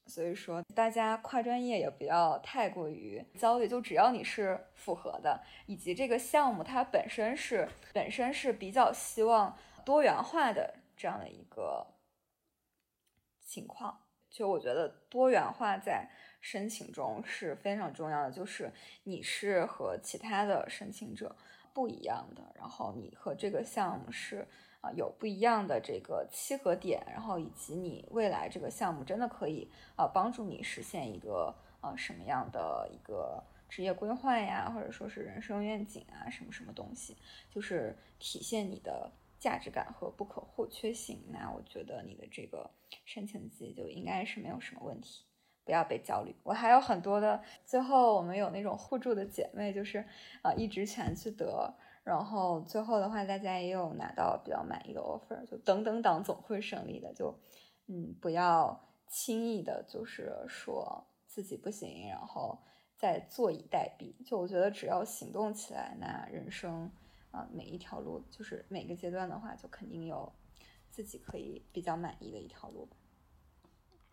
[0.06, 11.86] 所以说，大家跨专业也不要太过于焦虑，就只要你是符合的，以及这个项目它本身是本身是比较希望多元化的这样的一个
[13.42, 16.10] 情况，就我觉得多元化在。
[16.42, 18.72] 申请中是非常重要的，就是
[19.04, 21.36] 你是和其他的申请者
[21.74, 24.48] 不一样的，然后你和这个项目是
[24.82, 37.18] 啊有不一样的这个契合点，然后以及你未来这个项目真的可以啊帮助你实现一个呃什么样的一个职业规划呀，或者说是人生愿景啊什么什么东西，
[37.50, 41.24] 就是体现你的价值感和不可或缺性。
[41.30, 42.72] 那我觉得你的这个
[43.06, 45.26] 申请季就应该是没有什么问题。
[45.70, 47.40] 不要被焦虑，我还有很多的。
[47.64, 50.04] 最后我们有那种互助的姐妹，就是
[50.42, 51.72] 呃一直全去得，
[52.04, 57.40] 然后最后的话大家也有拿到比较满意的 offer，就等等党总会胜利的，就
[57.86, 62.58] 嗯不要轻易的，就是说自己不行，然后
[62.98, 64.28] 再坐以待毙。
[64.28, 66.90] 就我觉得只要行动起来，那人生
[67.30, 70.34] 啊每一条路，就是每个阶段的话，就肯定有
[70.90, 72.98] 自己可以比较满意的一条路吧。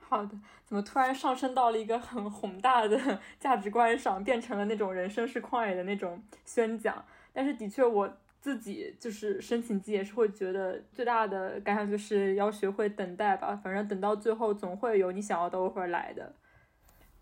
[0.09, 7.05] 好的，怎么突然上升到了一个很宏大的 价值观上，变成了那种人生是旷野的那种宣讲？
[7.33, 8.09] 但是的确，我
[8.41, 13.57] 自己就是申请季也是会觉得最大的感想就是要学会等待吧。
[13.57, 16.33] 反正等到最后，总会有你想要的 offer 来的。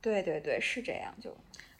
[0.02, 1.34] 对对对，是这样，就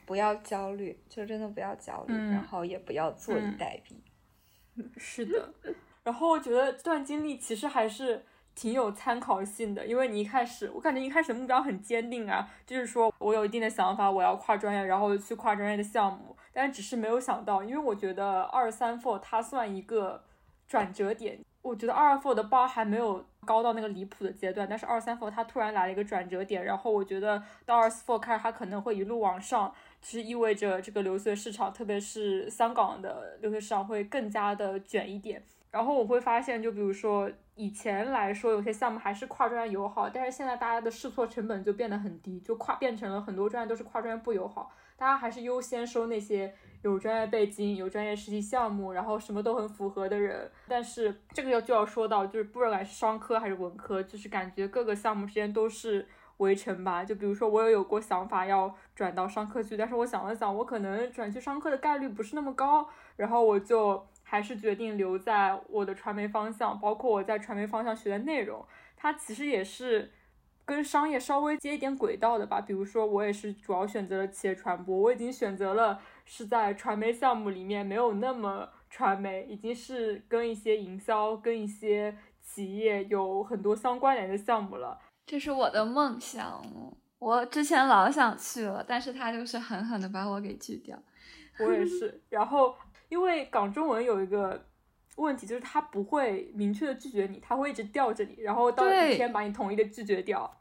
[0.07, 4.83] 不要焦虑，就真的不要焦虑，然后也不要坐以待毙。
[4.97, 5.53] 是的，
[6.03, 8.25] 然后我觉得这段经历其实还是。
[8.55, 20.23] 挺有参考性的，因为你一开始，我感觉一开始目标很坚定啊，就是说我有一定的想法，我要跨专业，然后去跨专业的项目，但只是没有想到，因为我觉得二三 four 它算一个
[20.69, 35.43] 转折点，我觉得二 four 的 bar 还没有高到那个离谱的阶段，但是二三 four 它突然来了一个转折点，然后我觉得到二四 four 开始它可能会一路往上，其实意味着这个留学市场，特别是香港的留学市场会更加的卷一点。
[35.75, 50.49] 然后我会发现，就比如说以前来说，有些项目还是跨专业友好，但是现在大家的试错成本就变得很低，就跨变成了很多专业都是跨专业不友好，大家还是优先收那些有专业背景、有专业实习项目，然后什么都很符合的人。
[50.69, 56.07] 但是这个要就要说到，就是不管是商科还是文科，就是感觉各个项目之间都是
[56.37, 57.05] 围城吧。
[57.05, 64.07] 就比如说我也有过想法要转到商科去，但是我想了想，我可能转去商科的概率不是那么高，然后我就。
[64.35, 68.67] 还是决定留在我的传媒方向，包括我在传媒方向学的内容，
[68.97, 70.11] 它其实也是
[70.65, 72.61] 跟商业稍微接一点轨道的吧。
[72.61, 84.99] 比如说，我也是主要选择了企业传播，我已经选择了是在传媒项目里面没有那么传媒，已经是跟一些营销、跟一些企业有很多相关联的项目了。
[85.25, 86.61] 这是我的梦想，
[87.21, 91.01] 我之前老想去了，但是他就是狠狠的把我给拒掉。
[91.61, 92.75] 我也是，然后
[93.15, 94.61] 因为港中文有一个
[95.15, 100.53] 问题，就是他不会明确的拒绝你，他会一直吊着你，然后到一天把你统一的拒绝掉。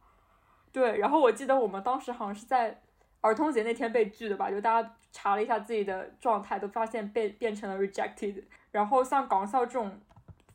[0.72, 2.80] 对，然后我记得我们当时好像是在
[3.22, 8.44] 儿童节那天被拒的吧，就大家查了一下自己的状态，都发现被变成了 rejected。
[8.70, 10.00] 然后像港校这种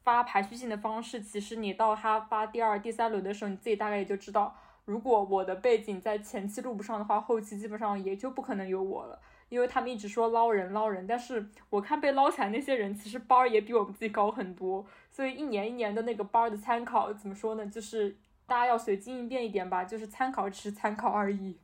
[0.05, 9.21] 发排序性的方式，其实你到他发第二、第三轮的时候，你自己大概也就知道，如果我的背景在前期录不上的话，后期基本上也就不可能有我了。
[9.49, 17.67] 因为他们一直说捞人捞人，但是我看被捞起来那些人，其实班儿也比我们自己高很多，所以一年一年的那个班儿的参考怎么说呢？
[17.67, 21.57] 就是大家要随机应变一点吧，就是参考只是参考而已。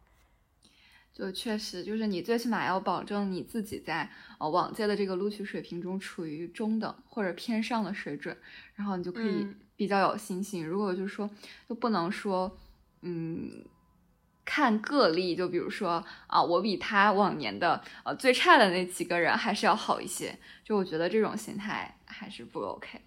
[1.13, 8.37] 就确实，就是你最起码要保证你自己在呃往届的这个录取水平中处于中等或者偏上的水准，
[8.75, 10.67] 然后你就可以比较有信心。
[10.67, 11.29] 如果就是说，
[11.69, 12.57] 就不能说，
[13.03, 13.65] 嗯。
[14.45, 20.39] 看个例，就比如说啊，我比他往年的呃最差的那几个人还是要好一些。
[20.63, 23.01] 就我觉得这种心态还是不 OK。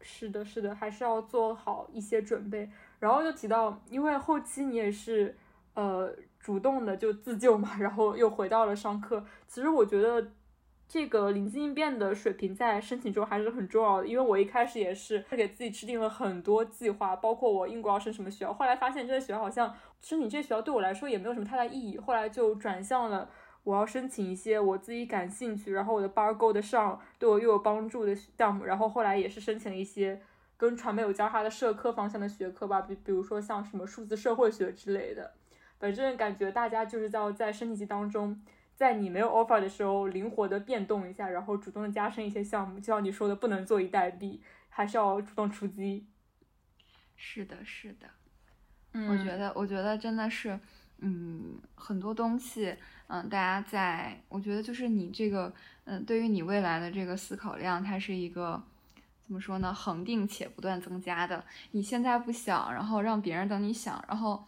[0.00, 2.70] 是的，是的，还是要做好一些准备。
[2.98, 5.36] 然后就提到，因为后期你也是
[5.74, 9.24] 呃主动的就自救嘛，然后又回到了上课。
[9.46, 10.32] 其实我觉得。
[10.88, 23.28] 这个临机应变的水平在申请中还是很重要的，因为我一开始也是他给自己制定了很多计划，包括我英国要升什么学校，后来发现这个学校好像申请这学校对我来说也没有什么太大意义，后来就转向了
[23.64, 30.22] 我要申请一些我自己感兴趣，然后我的班够得上，对我又有帮助的项目，然后后来也是申请了一些
[30.56, 35.34] 跟传媒有交叉的社科方向的学科吧，比比如说像什么数字社会学之类的，
[35.78, 38.40] 反正感觉大家就是要在申请季当中。
[38.76, 44.38] 在你没有 offer 的时候，灵活的变动一下，然后主动的加深一些项目，就像你说的，不能坐以待毙，
[44.68, 46.06] 还是要主动出击。
[47.16, 48.06] 是的，是的，
[48.96, 50.58] 嗯，我觉得，我觉得真的是，
[51.00, 52.74] 嗯，很多东西，
[53.08, 55.52] 嗯，大家在，我觉得就是你这个，
[55.84, 58.62] 嗯，对于你未来的这个思考量，它是一个
[59.26, 59.74] 怎么说呢？
[59.74, 61.44] 恒定且不断增加的。
[61.72, 64.42] 你现在不想，然后让别人等你想，然后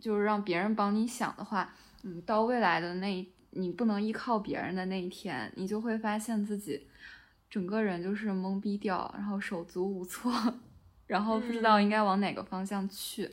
[0.00, 1.74] 就是让别人帮你想的话，
[2.04, 3.26] 嗯，到未来的那。
[3.52, 6.86] 你不能依靠别人的那一天，你就会发现自己
[7.50, 10.32] 整个人就是懵逼掉，然后手足无措，
[11.08, 13.28] 然后不知道应该往哪个方向去。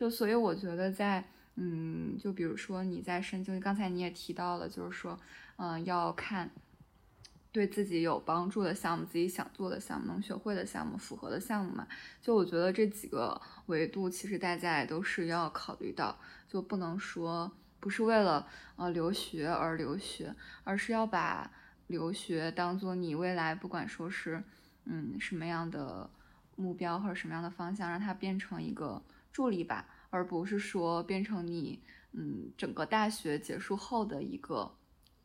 [0.00, 1.22] 就所以我觉得在
[1.56, 5.20] 嗯，就比如说你在深究，刚才你也提到了，就是说
[5.56, 6.50] 嗯，要看
[7.52, 11.86] 对自己有帮助的项目，自己想做的项目，能学会的项目，符合的项目嘛。
[12.22, 17.52] 就我觉得这几个维度，其实大家也都是要考虑到，就不能说。
[17.78, 18.46] 不是为了
[18.76, 20.34] 呃留学而留学，
[20.64, 21.50] 而是要把
[21.88, 24.42] 留学当做你未来不管说是
[24.86, 26.08] 嗯什么样的
[26.56, 29.02] 目标或者什么样的方向，让它变成一个
[29.32, 31.80] 助力吧，而不是说变成你
[32.12, 34.74] 嗯整个大学结束后的一个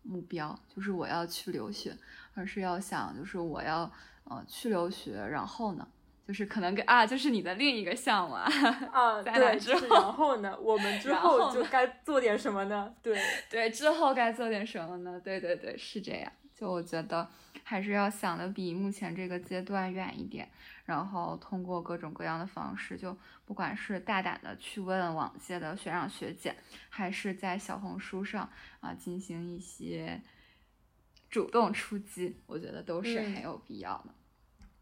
[0.03, 1.97] 目标，就是我要去留学，
[2.33, 3.91] 而是要想就是我要
[4.25, 5.87] 呃去留学，然后呢？
[6.27, 8.49] 就是可能跟啊，就是你的另一个项目啊，
[8.91, 12.91] 啊，对，是然后呢，我们 之后就该做点什么呢？
[13.03, 15.21] 对 对，之后该做点什么呢？
[15.23, 16.31] 对对对，是这样。
[16.55, 17.29] 就我觉得
[17.63, 20.49] 还是要想的比目前这个阶段远一点，
[20.85, 26.55] 然后通过各种各样的方式，就不管是大胆的去问往届的学长学姐，
[26.89, 30.21] 还是在小红书上啊进行一些
[31.29, 34.13] 主动出击，我觉得都是很有必要的。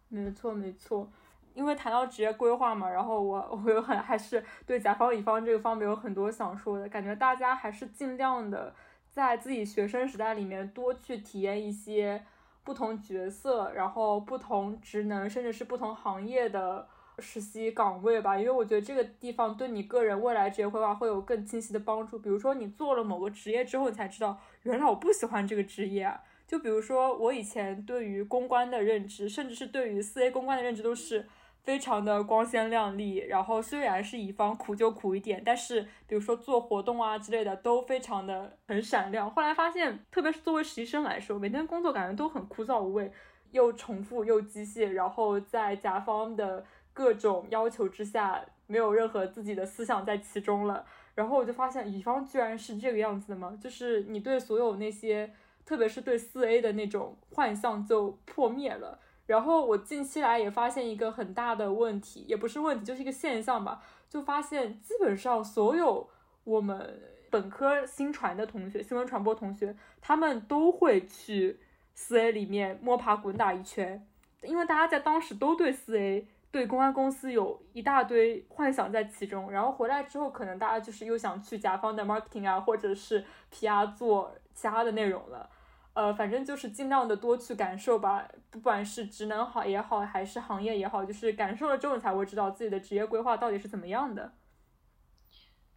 [0.09, 1.11] 没错，没错。
[1.53, 8.75] 因为谈到职业规划嘛，然后我我有很还是对甲方乙方这个方面有很多想说的，感觉大家还是尽量的
[9.11, 12.25] 在自己学生时代里面多去体验一些
[12.63, 16.87] 不同角色，然后不同职能，甚至是不同行业的
[17.19, 22.17] 实习岗位吧，因为我觉得这个地方对你个人未来职业规划会有更清晰的帮助。
[22.17, 26.03] 比如说你做了某个职业之后，你才知道原来我不喜欢这个职业。
[26.03, 31.25] 啊就比如说我以前对于公关的认知，甚至是对于四 A 公关的认知都是。
[31.63, 39.31] 非常的光鲜亮丽，然后虽然是乙方苦就苦一点，但是比如说做活动啊之类的都非常的很闪亮。
[39.31, 43.09] 后来发现，特别是作为实习生来说，每天工作感觉都很枯燥无味，
[43.51, 50.85] 又重复又机械，然后在甲方的各种要求之下，没有任何自己的思想在其中了。
[51.15, 53.57] 然后我就发现，乙方居然是这个样子的吗？
[53.61, 55.33] 就是你对所有那些
[55.65, 58.99] 特别是对四 A 的那种幻象就破灭了。
[59.25, 66.09] 然后我近期来也发现一个很大的问题，也不是问题，就是一个现象吧，就发现基本上所有
[66.43, 71.59] 我们本科新传的同学，新闻传播同学，他们都会去
[71.93, 74.05] 四 A 里面摸爬滚打一圈，
[74.41, 76.27] 因为大家在当时都对四 A。
[76.53, 85.49] 对公关公司有一大堆幻想在其中，然后回来之后，可能大家就是又想去甲方的 marketing 啊，或者是 PR 做其他的内容了，
[85.93, 94.33] 呃，反正就是尽量的多去感受吧，不管是职能好也好，还是行业也好，就是感受了之后你才会知道自己的职业规划到底是怎么样的。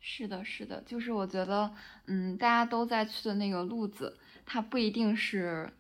[0.01, 1.73] 是的，是的，就是我觉得，
[2.07, 5.73] 嗯，大家都在去的那个路子，它不一定是。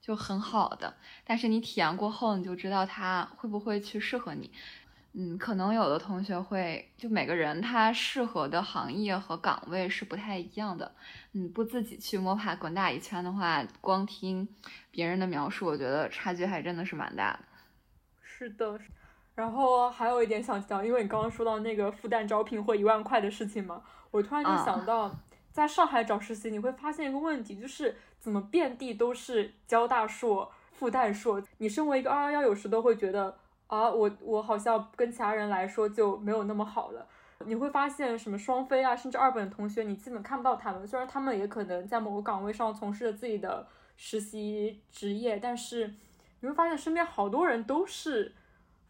[0.00, 4.52] 就很好的，但是你体验过后，你就知道它会不会去适合你。
[5.16, 10.92] 嗯，可能有的同学会，就每个人他适合的行业和岗位是不太一样的。
[11.32, 14.48] 嗯，不自己去摸爬滚打一圈的话，光听
[14.90, 17.38] 别人的描述，我觉得差距还真的是蛮大的。
[18.22, 18.78] 是的，
[19.34, 25.10] 然后还有一点想讲，因为你刚刚说到那个复旦招聘会一万块的事情嘛，我突然就想到，
[25.52, 27.96] 在上海找实习，你会发现一个问题，就是。
[28.24, 31.42] 怎么遍地都是交大硕、复旦硕？
[31.58, 33.36] 你身为一个二幺幺，有时都会觉得
[33.66, 37.06] 啊，我我好像跟其他人来说就没有那么好了。
[37.46, 40.86] 你会发现什么双非啊，甚至二本的同学，你基本看不到他们。
[40.86, 45.92] 虽然他们也可能在某个岗位上从事着自己的实习职业，但是
[46.40, 48.32] 你会发现身边好多人都是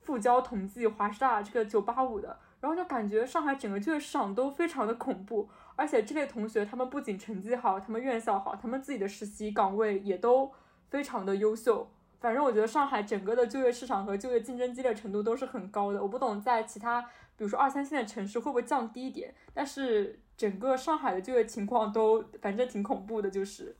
[0.02, 5.48] 复交统计、华师大这个九八五的，然后就感觉上海整个就业市场都非常的恐怖。
[5.76, 10.52] 而且这类同学，他们不仅成绩好，他们院校好，他们自己的实习岗位也都
[10.90, 11.90] 非常的优秀。
[12.24, 16.00] 反正我觉得上海整个的就业市场和就业竞争激烈程度都是很高的。
[16.00, 17.02] 我不懂在其他，
[17.36, 23.76] 比如说二三线的城市会不会降低一点，但是整个上海的就业情况都反正挺恐怖的，就是。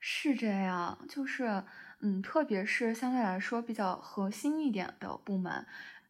[0.00, 1.62] 是这样，就是
[2.00, 5.66] 嗯，特别是相对来说比较核心一点的部门，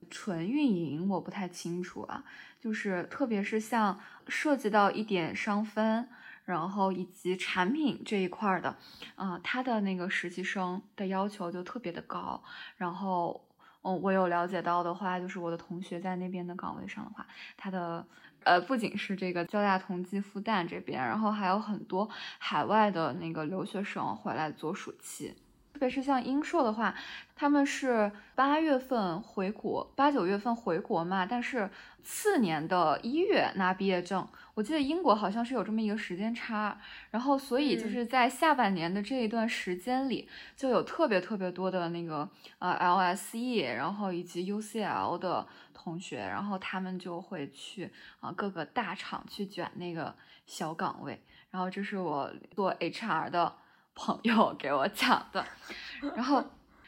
[0.08, 2.22] 纯运营我不太清楚啊。
[2.60, 3.98] 就是特别是像
[4.28, 6.08] 涉及到一点商分，
[6.46, 8.74] 然后以及产品这一块的，
[9.16, 12.42] 啊，他的那个实习生的要求就特别的高。
[12.76, 13.44] 然后，
[13.82, 17.26] 嗯，我有了解到的话，就是我的同学在那边的岗位上的话，
[17.56, 18.06] 他的
[18.44, 25.34] 呃不仅是这个交大同济复旦这边，然后还有很多海外的那个留学生回来做暑期。
[25.76, 26.94] 特别是像英硕的话，
[27.34, 31.68] 他们是八月份回国，八九月份回国嘛，但是
[32.02, 34.26] 次年的一月拿毕业证。
[34.54, 42.26] 我记得英国好像是有这么一个时间差，然后所以就是在下半年的这一段时间里，就有特别特别多的那个
[42.58, 50.14] 呃 LSE，然后以及 UCL 的同学，然后他们就会去啊各个大厂去卷那个
[50.46, 51.20] 小岗位，
[51.50, 53.56] 然后这是我做 HR 的。
[53.96, 55.44] 朋友给我讲的，
[56.14, 56.44] 然后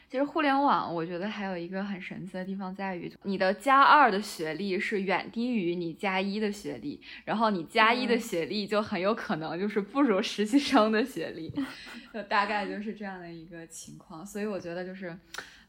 [0.09, 11.51] 其实互联网，我觉得还有一个很神奇的地方在于，你的加二的学历是远低于你加一的学历，然后你加一的学历就很有可能就是不如实习生的学历，
[12.13, 14.25] 就大概就是这样的一个情况。
[14.25, 15.09] 所以我觉得就是，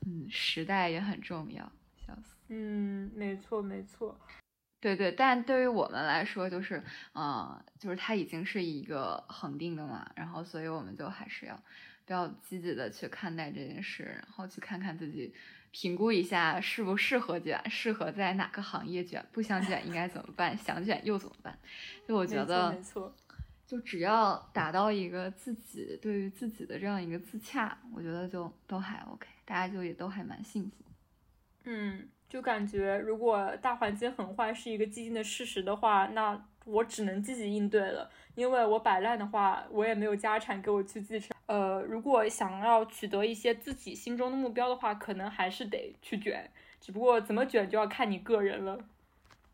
[0.06, 1.64] 嗯，时代也很重要，
[2.06, 2.36] 笑死。
[2.48, 4.18] 嗯，没错没错。
[4.80, 11.62] 对对，但对于我们来说，就是，呃，就是它已经是一个恒定的嘛，然后，所以我们就还是要比
[12.06, 15.34] 较积极的去看待这件事，然后去看看自己，
[15.70, 21.58] 评估一下适不适合卷，适合在哪个行业卷，不想卷应该怎么办，想卷又怎么办？
[22.08, 23.14] 就我觉得，没错，
[23.66, 30.76] 就只要达到一个自己对于自己的这样一个自洽，我觉得就都还 OK，大家就也都还蛮幸福。
[31.64, 32.08] 嗯。
[32.30, 38.08] 就感觉，如果大环境很坏是一个既定的事实的话，那我只能积极应对了。
[38.36, 41.36] 因为我摆烂的话，我也没有家产给我去继承。
[41.46, 46.48] 呃，如果想要取得一些自己心中的目标的话，可能还是得去卷。
[46.80, 48.78] 只不过怎么卷就要看你个人了。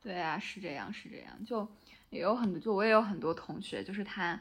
[0.03, 1.45] 对啊，是这样，是这样。
[1.47, 1.67] 就
[2.11, 4.39] 也有很多，就我也有很多同学，就是他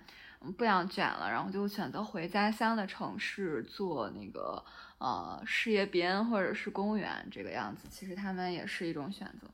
[0.57, 4.61] 不想卷了，然后就选择回家乡的城市做那个。
[4.97, 9.47] 呃，事业编或者是公务员这个样子，其实他们也是一种选择，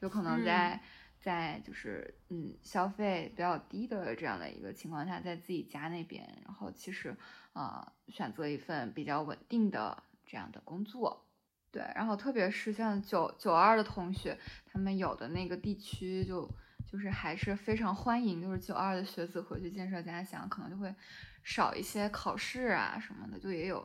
[0.00, 0.78] 有可能在
[1.18, 7.16] 在就是嗯消费比较低的这样的一个情况下，在自己家那边，然后其实
[7.54, 11.24] 呃选择一份比较稳定的这样的工作，
[11.70, 16.46] 对，然后特别是像九九二的同学，他们有的那个地区就
[16.86, 20.94] 就是还是非常欢迎，就是九二的学子回去建设家乡，可能就会
[21.42, 23.84] 少一些考试啊什么的，就也有。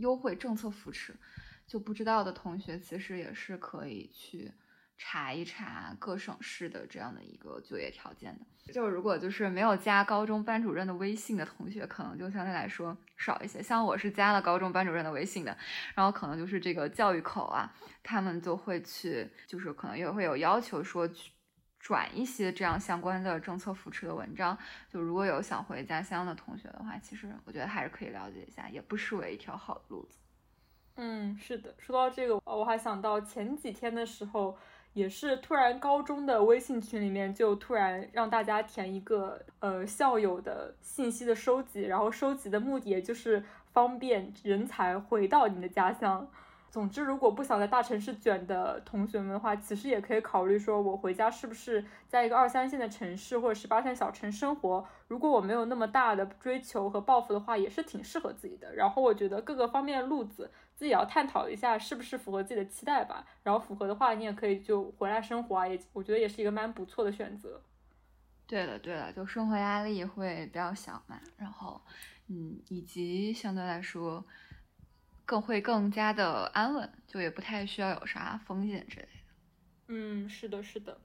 [0.00, 1.14] 优惠政策扶持，
[1.66, 4.50] 就不知道的同学其实也是可以去
[4.98, 8.72] 查一查各省市的这样的一个就业条件的。
[8.72, 13.60] 就如果就是没有加高中班主任的微信的同学，可能就相对来说少一些。
[13.62, 15.56] 像我是加了高中班主任的微信的，
[15.94, 17.72] 然后可能就是这个教育口啊，
[18.02, 21.32] 他们就会去，就是可能也会有要求说去
[21.80, 24.56] 转一些这样相关的政策扶持的文章。
[24.88, 30.18] 就如果有想回家乡的同学的话，其实我觉得还是可以了解一下，也不失为一条好的路子。
[30.94, 31.74] 嗯，是的。
[31.78, 34.56] 说到这个，我还想到前几天的时候。
[34.92, 43.40] 也是突然，高中的微信群里面就突然让大家填一个呃校友的信息的收集，然后收集的目的也就是
[43.72, 46.28] 方便人才回到你的家乡。
[46.70, 54.86] 总之，如果不想在大城市卷的同学们的话，其实也可以考虑说，我回家是不是在一个二三线的城市或者十八线小城生活？
[55.08, 58.72] 如果我没有那么大的追求和抱负的话，也是挺适合自己的。
[58.76, 63.26] 然后我觉得各个方面的路子自己要探讨一下，是不是符合自己的期待吧。
[63.42, 67.60] 然后符合的话，你也可以就回来生活啊，也我觉得也是一个蛮不错的选择。
[68.46, 71.80] 对了对了，就生活压力会比较小嘛，然后
[72.28, 74.24] 嗯，以及相对来说。
[75.30, 79.08] 更会更加的安稳，就也不太需要有啥风险之类的。
[79.86, 80.98] 嗯，是的，是的。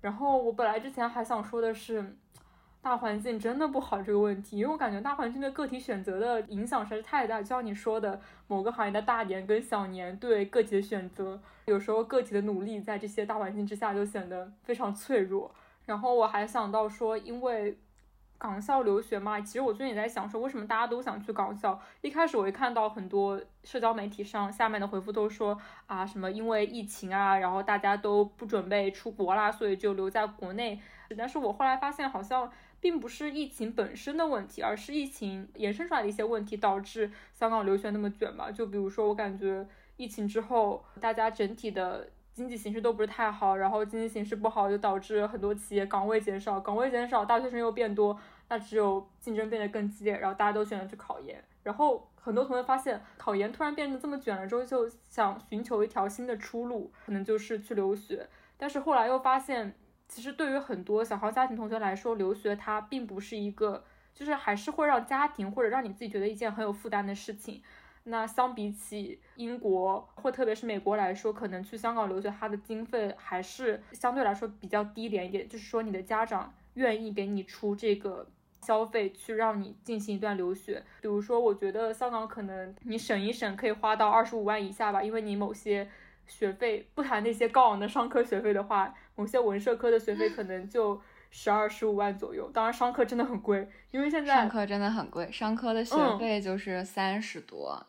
[0.00, 2.14] 然后我本来之前还想说的是，
[2.80, 7.42] 大环境真的不好这个问题，因为我感觉大环境对个体选择的影响实在是太大。
[7.42, 15.52] 就像你说的，某个行业的大年跟小年对个体的选择，有时候个体的努力在这些大环境之下就显得非常脆弱。
[15.84, 17.76] 然后我还想到说，因为。
[18.42, 21.80] 港校留学嘛，其实我最近也在想说，为什么大家都想去港校？
[22.00, 30.80] 一开始我一看到很多社交媒体上下面的回复都说啊，什么因为疫情啊，然后大家都不准备出国啦，所以就留在国内。
[31.16, 38.50] 但是我后来发现，好像并不是疫情本身的问题，而是疫情延伸出来的一些问题导致香港留学那么卷吧。
[38.50, 39.64] 就比如说，我感觉
[39.96, 42.08] 疫情之后，大家整体的。
[42.34, 48.18] 经济形势都不是太好，然后经济形势不好，就导致很多企业岗位减少，岗位减少，大学生又变多，
[48.52, 58.28] 那只有竞争变得更激烈，然后大家都选择去考研，然后很多同学发现考研突然变得这么卷了之后，就想寻求一条新的出路，可能就是去留学，
[58.58, 59.74] 但是后来又发现，
[60.06, 63.82] 其实对于很多小康家庭同学来说，留学它并不是一个，
[64.12, 67.62] 就是还是会让家庭或者让你自己觉得一件很有负担的事情。
[68.04, 75.48] 那相比起英国或特别是美国来说，可能去香港留学，它的经费还是相对来说比较低廉一点。
[75.48, 78.26] 就是说，你的家长愿意给你出这个
[78.62, 80.82] 消费去让你进行一段留学。
[81.00, 85.88] 比如说，我觉得香港可能你省一省可以花到二十五万以下吧，因为你某些
[86.26, 91.00] 学费，不谈那些高昂的商科学费的话，某些文社科的学费可能就。
[91.34, 97.86] 十二十五万左右，当然商科真的很贵，因为现在商科真的很贵，商科的学费就是三十多。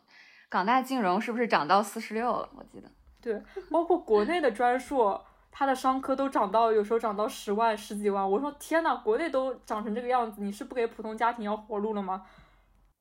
[0.47, 2.49] 港大金融是不是涨到四十六了？
[2.55, 2.89] 我记得。
[3.19, 5.21] 对，包括国内的专硕，
[5.56, 8.30] 它的商科都涨到，有时候涨到十万、十几万。
[8.30, 12.24] 我说天呐，国内都涨成这个样子，你是不给普通家庭要活路了吗？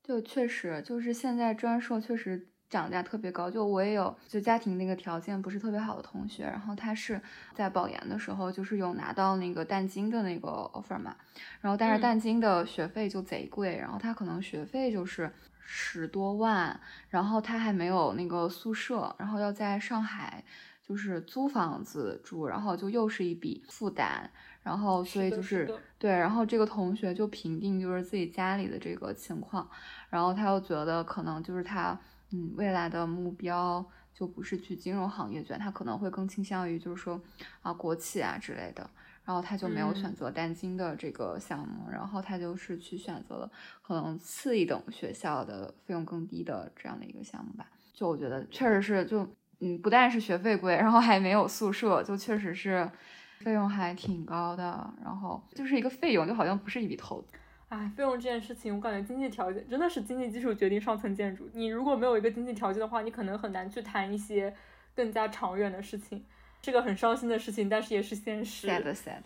[0.02, 2.48] 就确实，就是现在专硕确实。
[2.72, 7.20] 涨价特别高，就我也有，就家庭那个条件不是特别好的同学，然后他是
[7.52, 11.14] 在保研的时候，就是有拿到那个淡金的那个 offer 嘛，
[11.60, 15.30] 然后但是淡金的学费就贼贵，然后他可能学费就是
[15.60, 16.80] 十多万，
[17.10, 20.42] 然后他还没有那个宿舍，然后要在上海
[20.82, 24.30] 就是租房子住，然后就又是一笔负担，
[24.62, 29.68] 然后所以就是对，然后这个同学就评定就是自己家里的这个情况，
[30.10, 31.98] 然后他又觉得可能就是他。
[32.34, 37.20] 嗯，未来的目标就不是去金融行业卷，他可能会更倾向于就是说
[37.60, 38.88] 啊国企啊之类的，
[39.22, 43.52] 然后他就没有选择单金的这个项目，然后他就是去选择了
[43.82, 47.70] 可能次一等学校的费用更低的这样的一个项目吧。
[47.92, 49.28] 就我觉得确实是，就
[49.62, 52.90] 嗯不但是学费贵，然后还没有宿舍，就确实是
[53.38, 57.28] 费用还挺高的，然后就是一个费用，就好像不是一笔投资。
[57.68, 61.48] 哎，费用这件事情，我感觉经济条件真的是经济基础决定上层建筑。
[61.54, 64.54] 你如果没有一个经济条件的话，你可能很难去谈一些
[64.94, 66.22] 更加长远的事情。
[66.64, 68.68] 是个很伤心的事情，但是也是现实。
[68.68, 69.22] sad sad。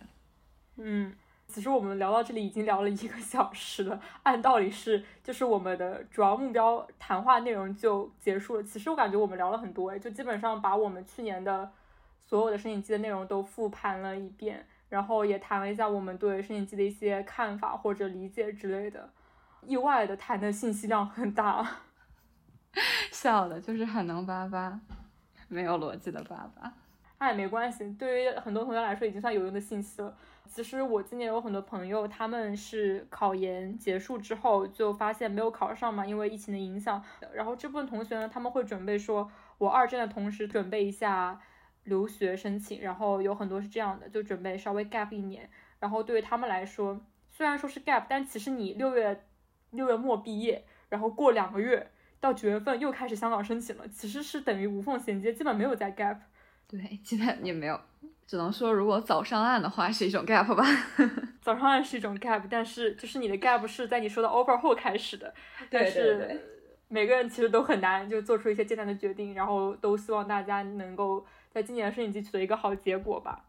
[0.76, 1.12] 嗯，
[1.48, 8.62] 其实我们聊到这里已经聊了一个小时了，按道理是就是我们的主要目标谈话内容就结束了。
[8.62, 11.70] 其实我感觉我们聊了很多，哎，就基本上把我们去年的
[12.24, 14.66] 所有的申请季的内容都复盘了一遍。
[14.88, 19.10] 然后也谈了一下我们对申请季的一些看法或者理解之类的，
[19.62, 21.78] 意外的谈的信息量很大，
[23.10, 24.78] 笑的就是很能叭叭，
[25.48, 26.72] 没有逻辑的叭叭。
[27.18, 30.16] 哎，没关系，对于很多同学来说已经算有用的信息了。
[30.46, 37.02] 其实我今年有很多朋友，他们是考研结束之后就发现没有考上嘛，因为疫情的影响。
[37.34, 41.40] 然后这部分同学呢，他们会准备说，我二战的同时准备一下。
[41.86, 45.48] 留学申请，然后有很多是这样的，就准备稍微 gap 一年。
[45.78, 49.24] 然后对于他们来说，虽然说是 gap，但其实你六月
[49.70, 56.18] 六月末毕业，然后过两个月到九月份又开始香港申请了，其实是等于无缝衔接，基本没有在 gap。
[56.66, 57.80] 对，基本也没有，
[58.26, 60.64] 只能说如果早上岸的话是一种 gap 吧。
[61.40, 65.32] 早上岸是一种 gap，但是就是你的 gap 是在你收到 offer 后开始的。
[65.70, 66.42] 对对对。
[66.88, 73.44] 每个人其实都很难就做出一些艰难的决定，然后都希望大家能够在今年的摄影季取得一个好结果吧。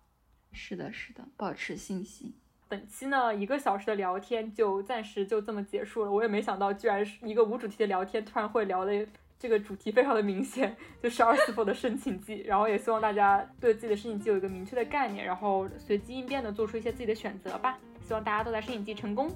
[0.52, 2.34] 是的，是的，保持信心。
[2.68, 6.12] 本期呢，一个小时的聊天就暂时就这么结束了。
[6.12, 9.08] 我也没想到，居然是一个无主题的聊天，突然会聊的
[9.40, 12.44] 这个主题非常的明显，就是二四 f 的申请季。
[12.46, 17.78] 然后也希望大家对自己的申请季有一个明确的概念，然后随机应变的做出一些自己的选择吧。
[18.08, 19.30] 希望大家都在申请季成功，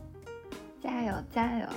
[0.82, 1.68] 加油加油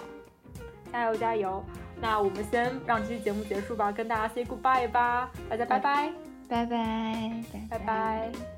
[0.93, 1.64] 加油加油！
[2.01, 6.12] 那我们先让这期节目结束吧，跟大家 say goodbye 吧，大家拜拜，
[6.49, 8.54] 拜拜，拜拜。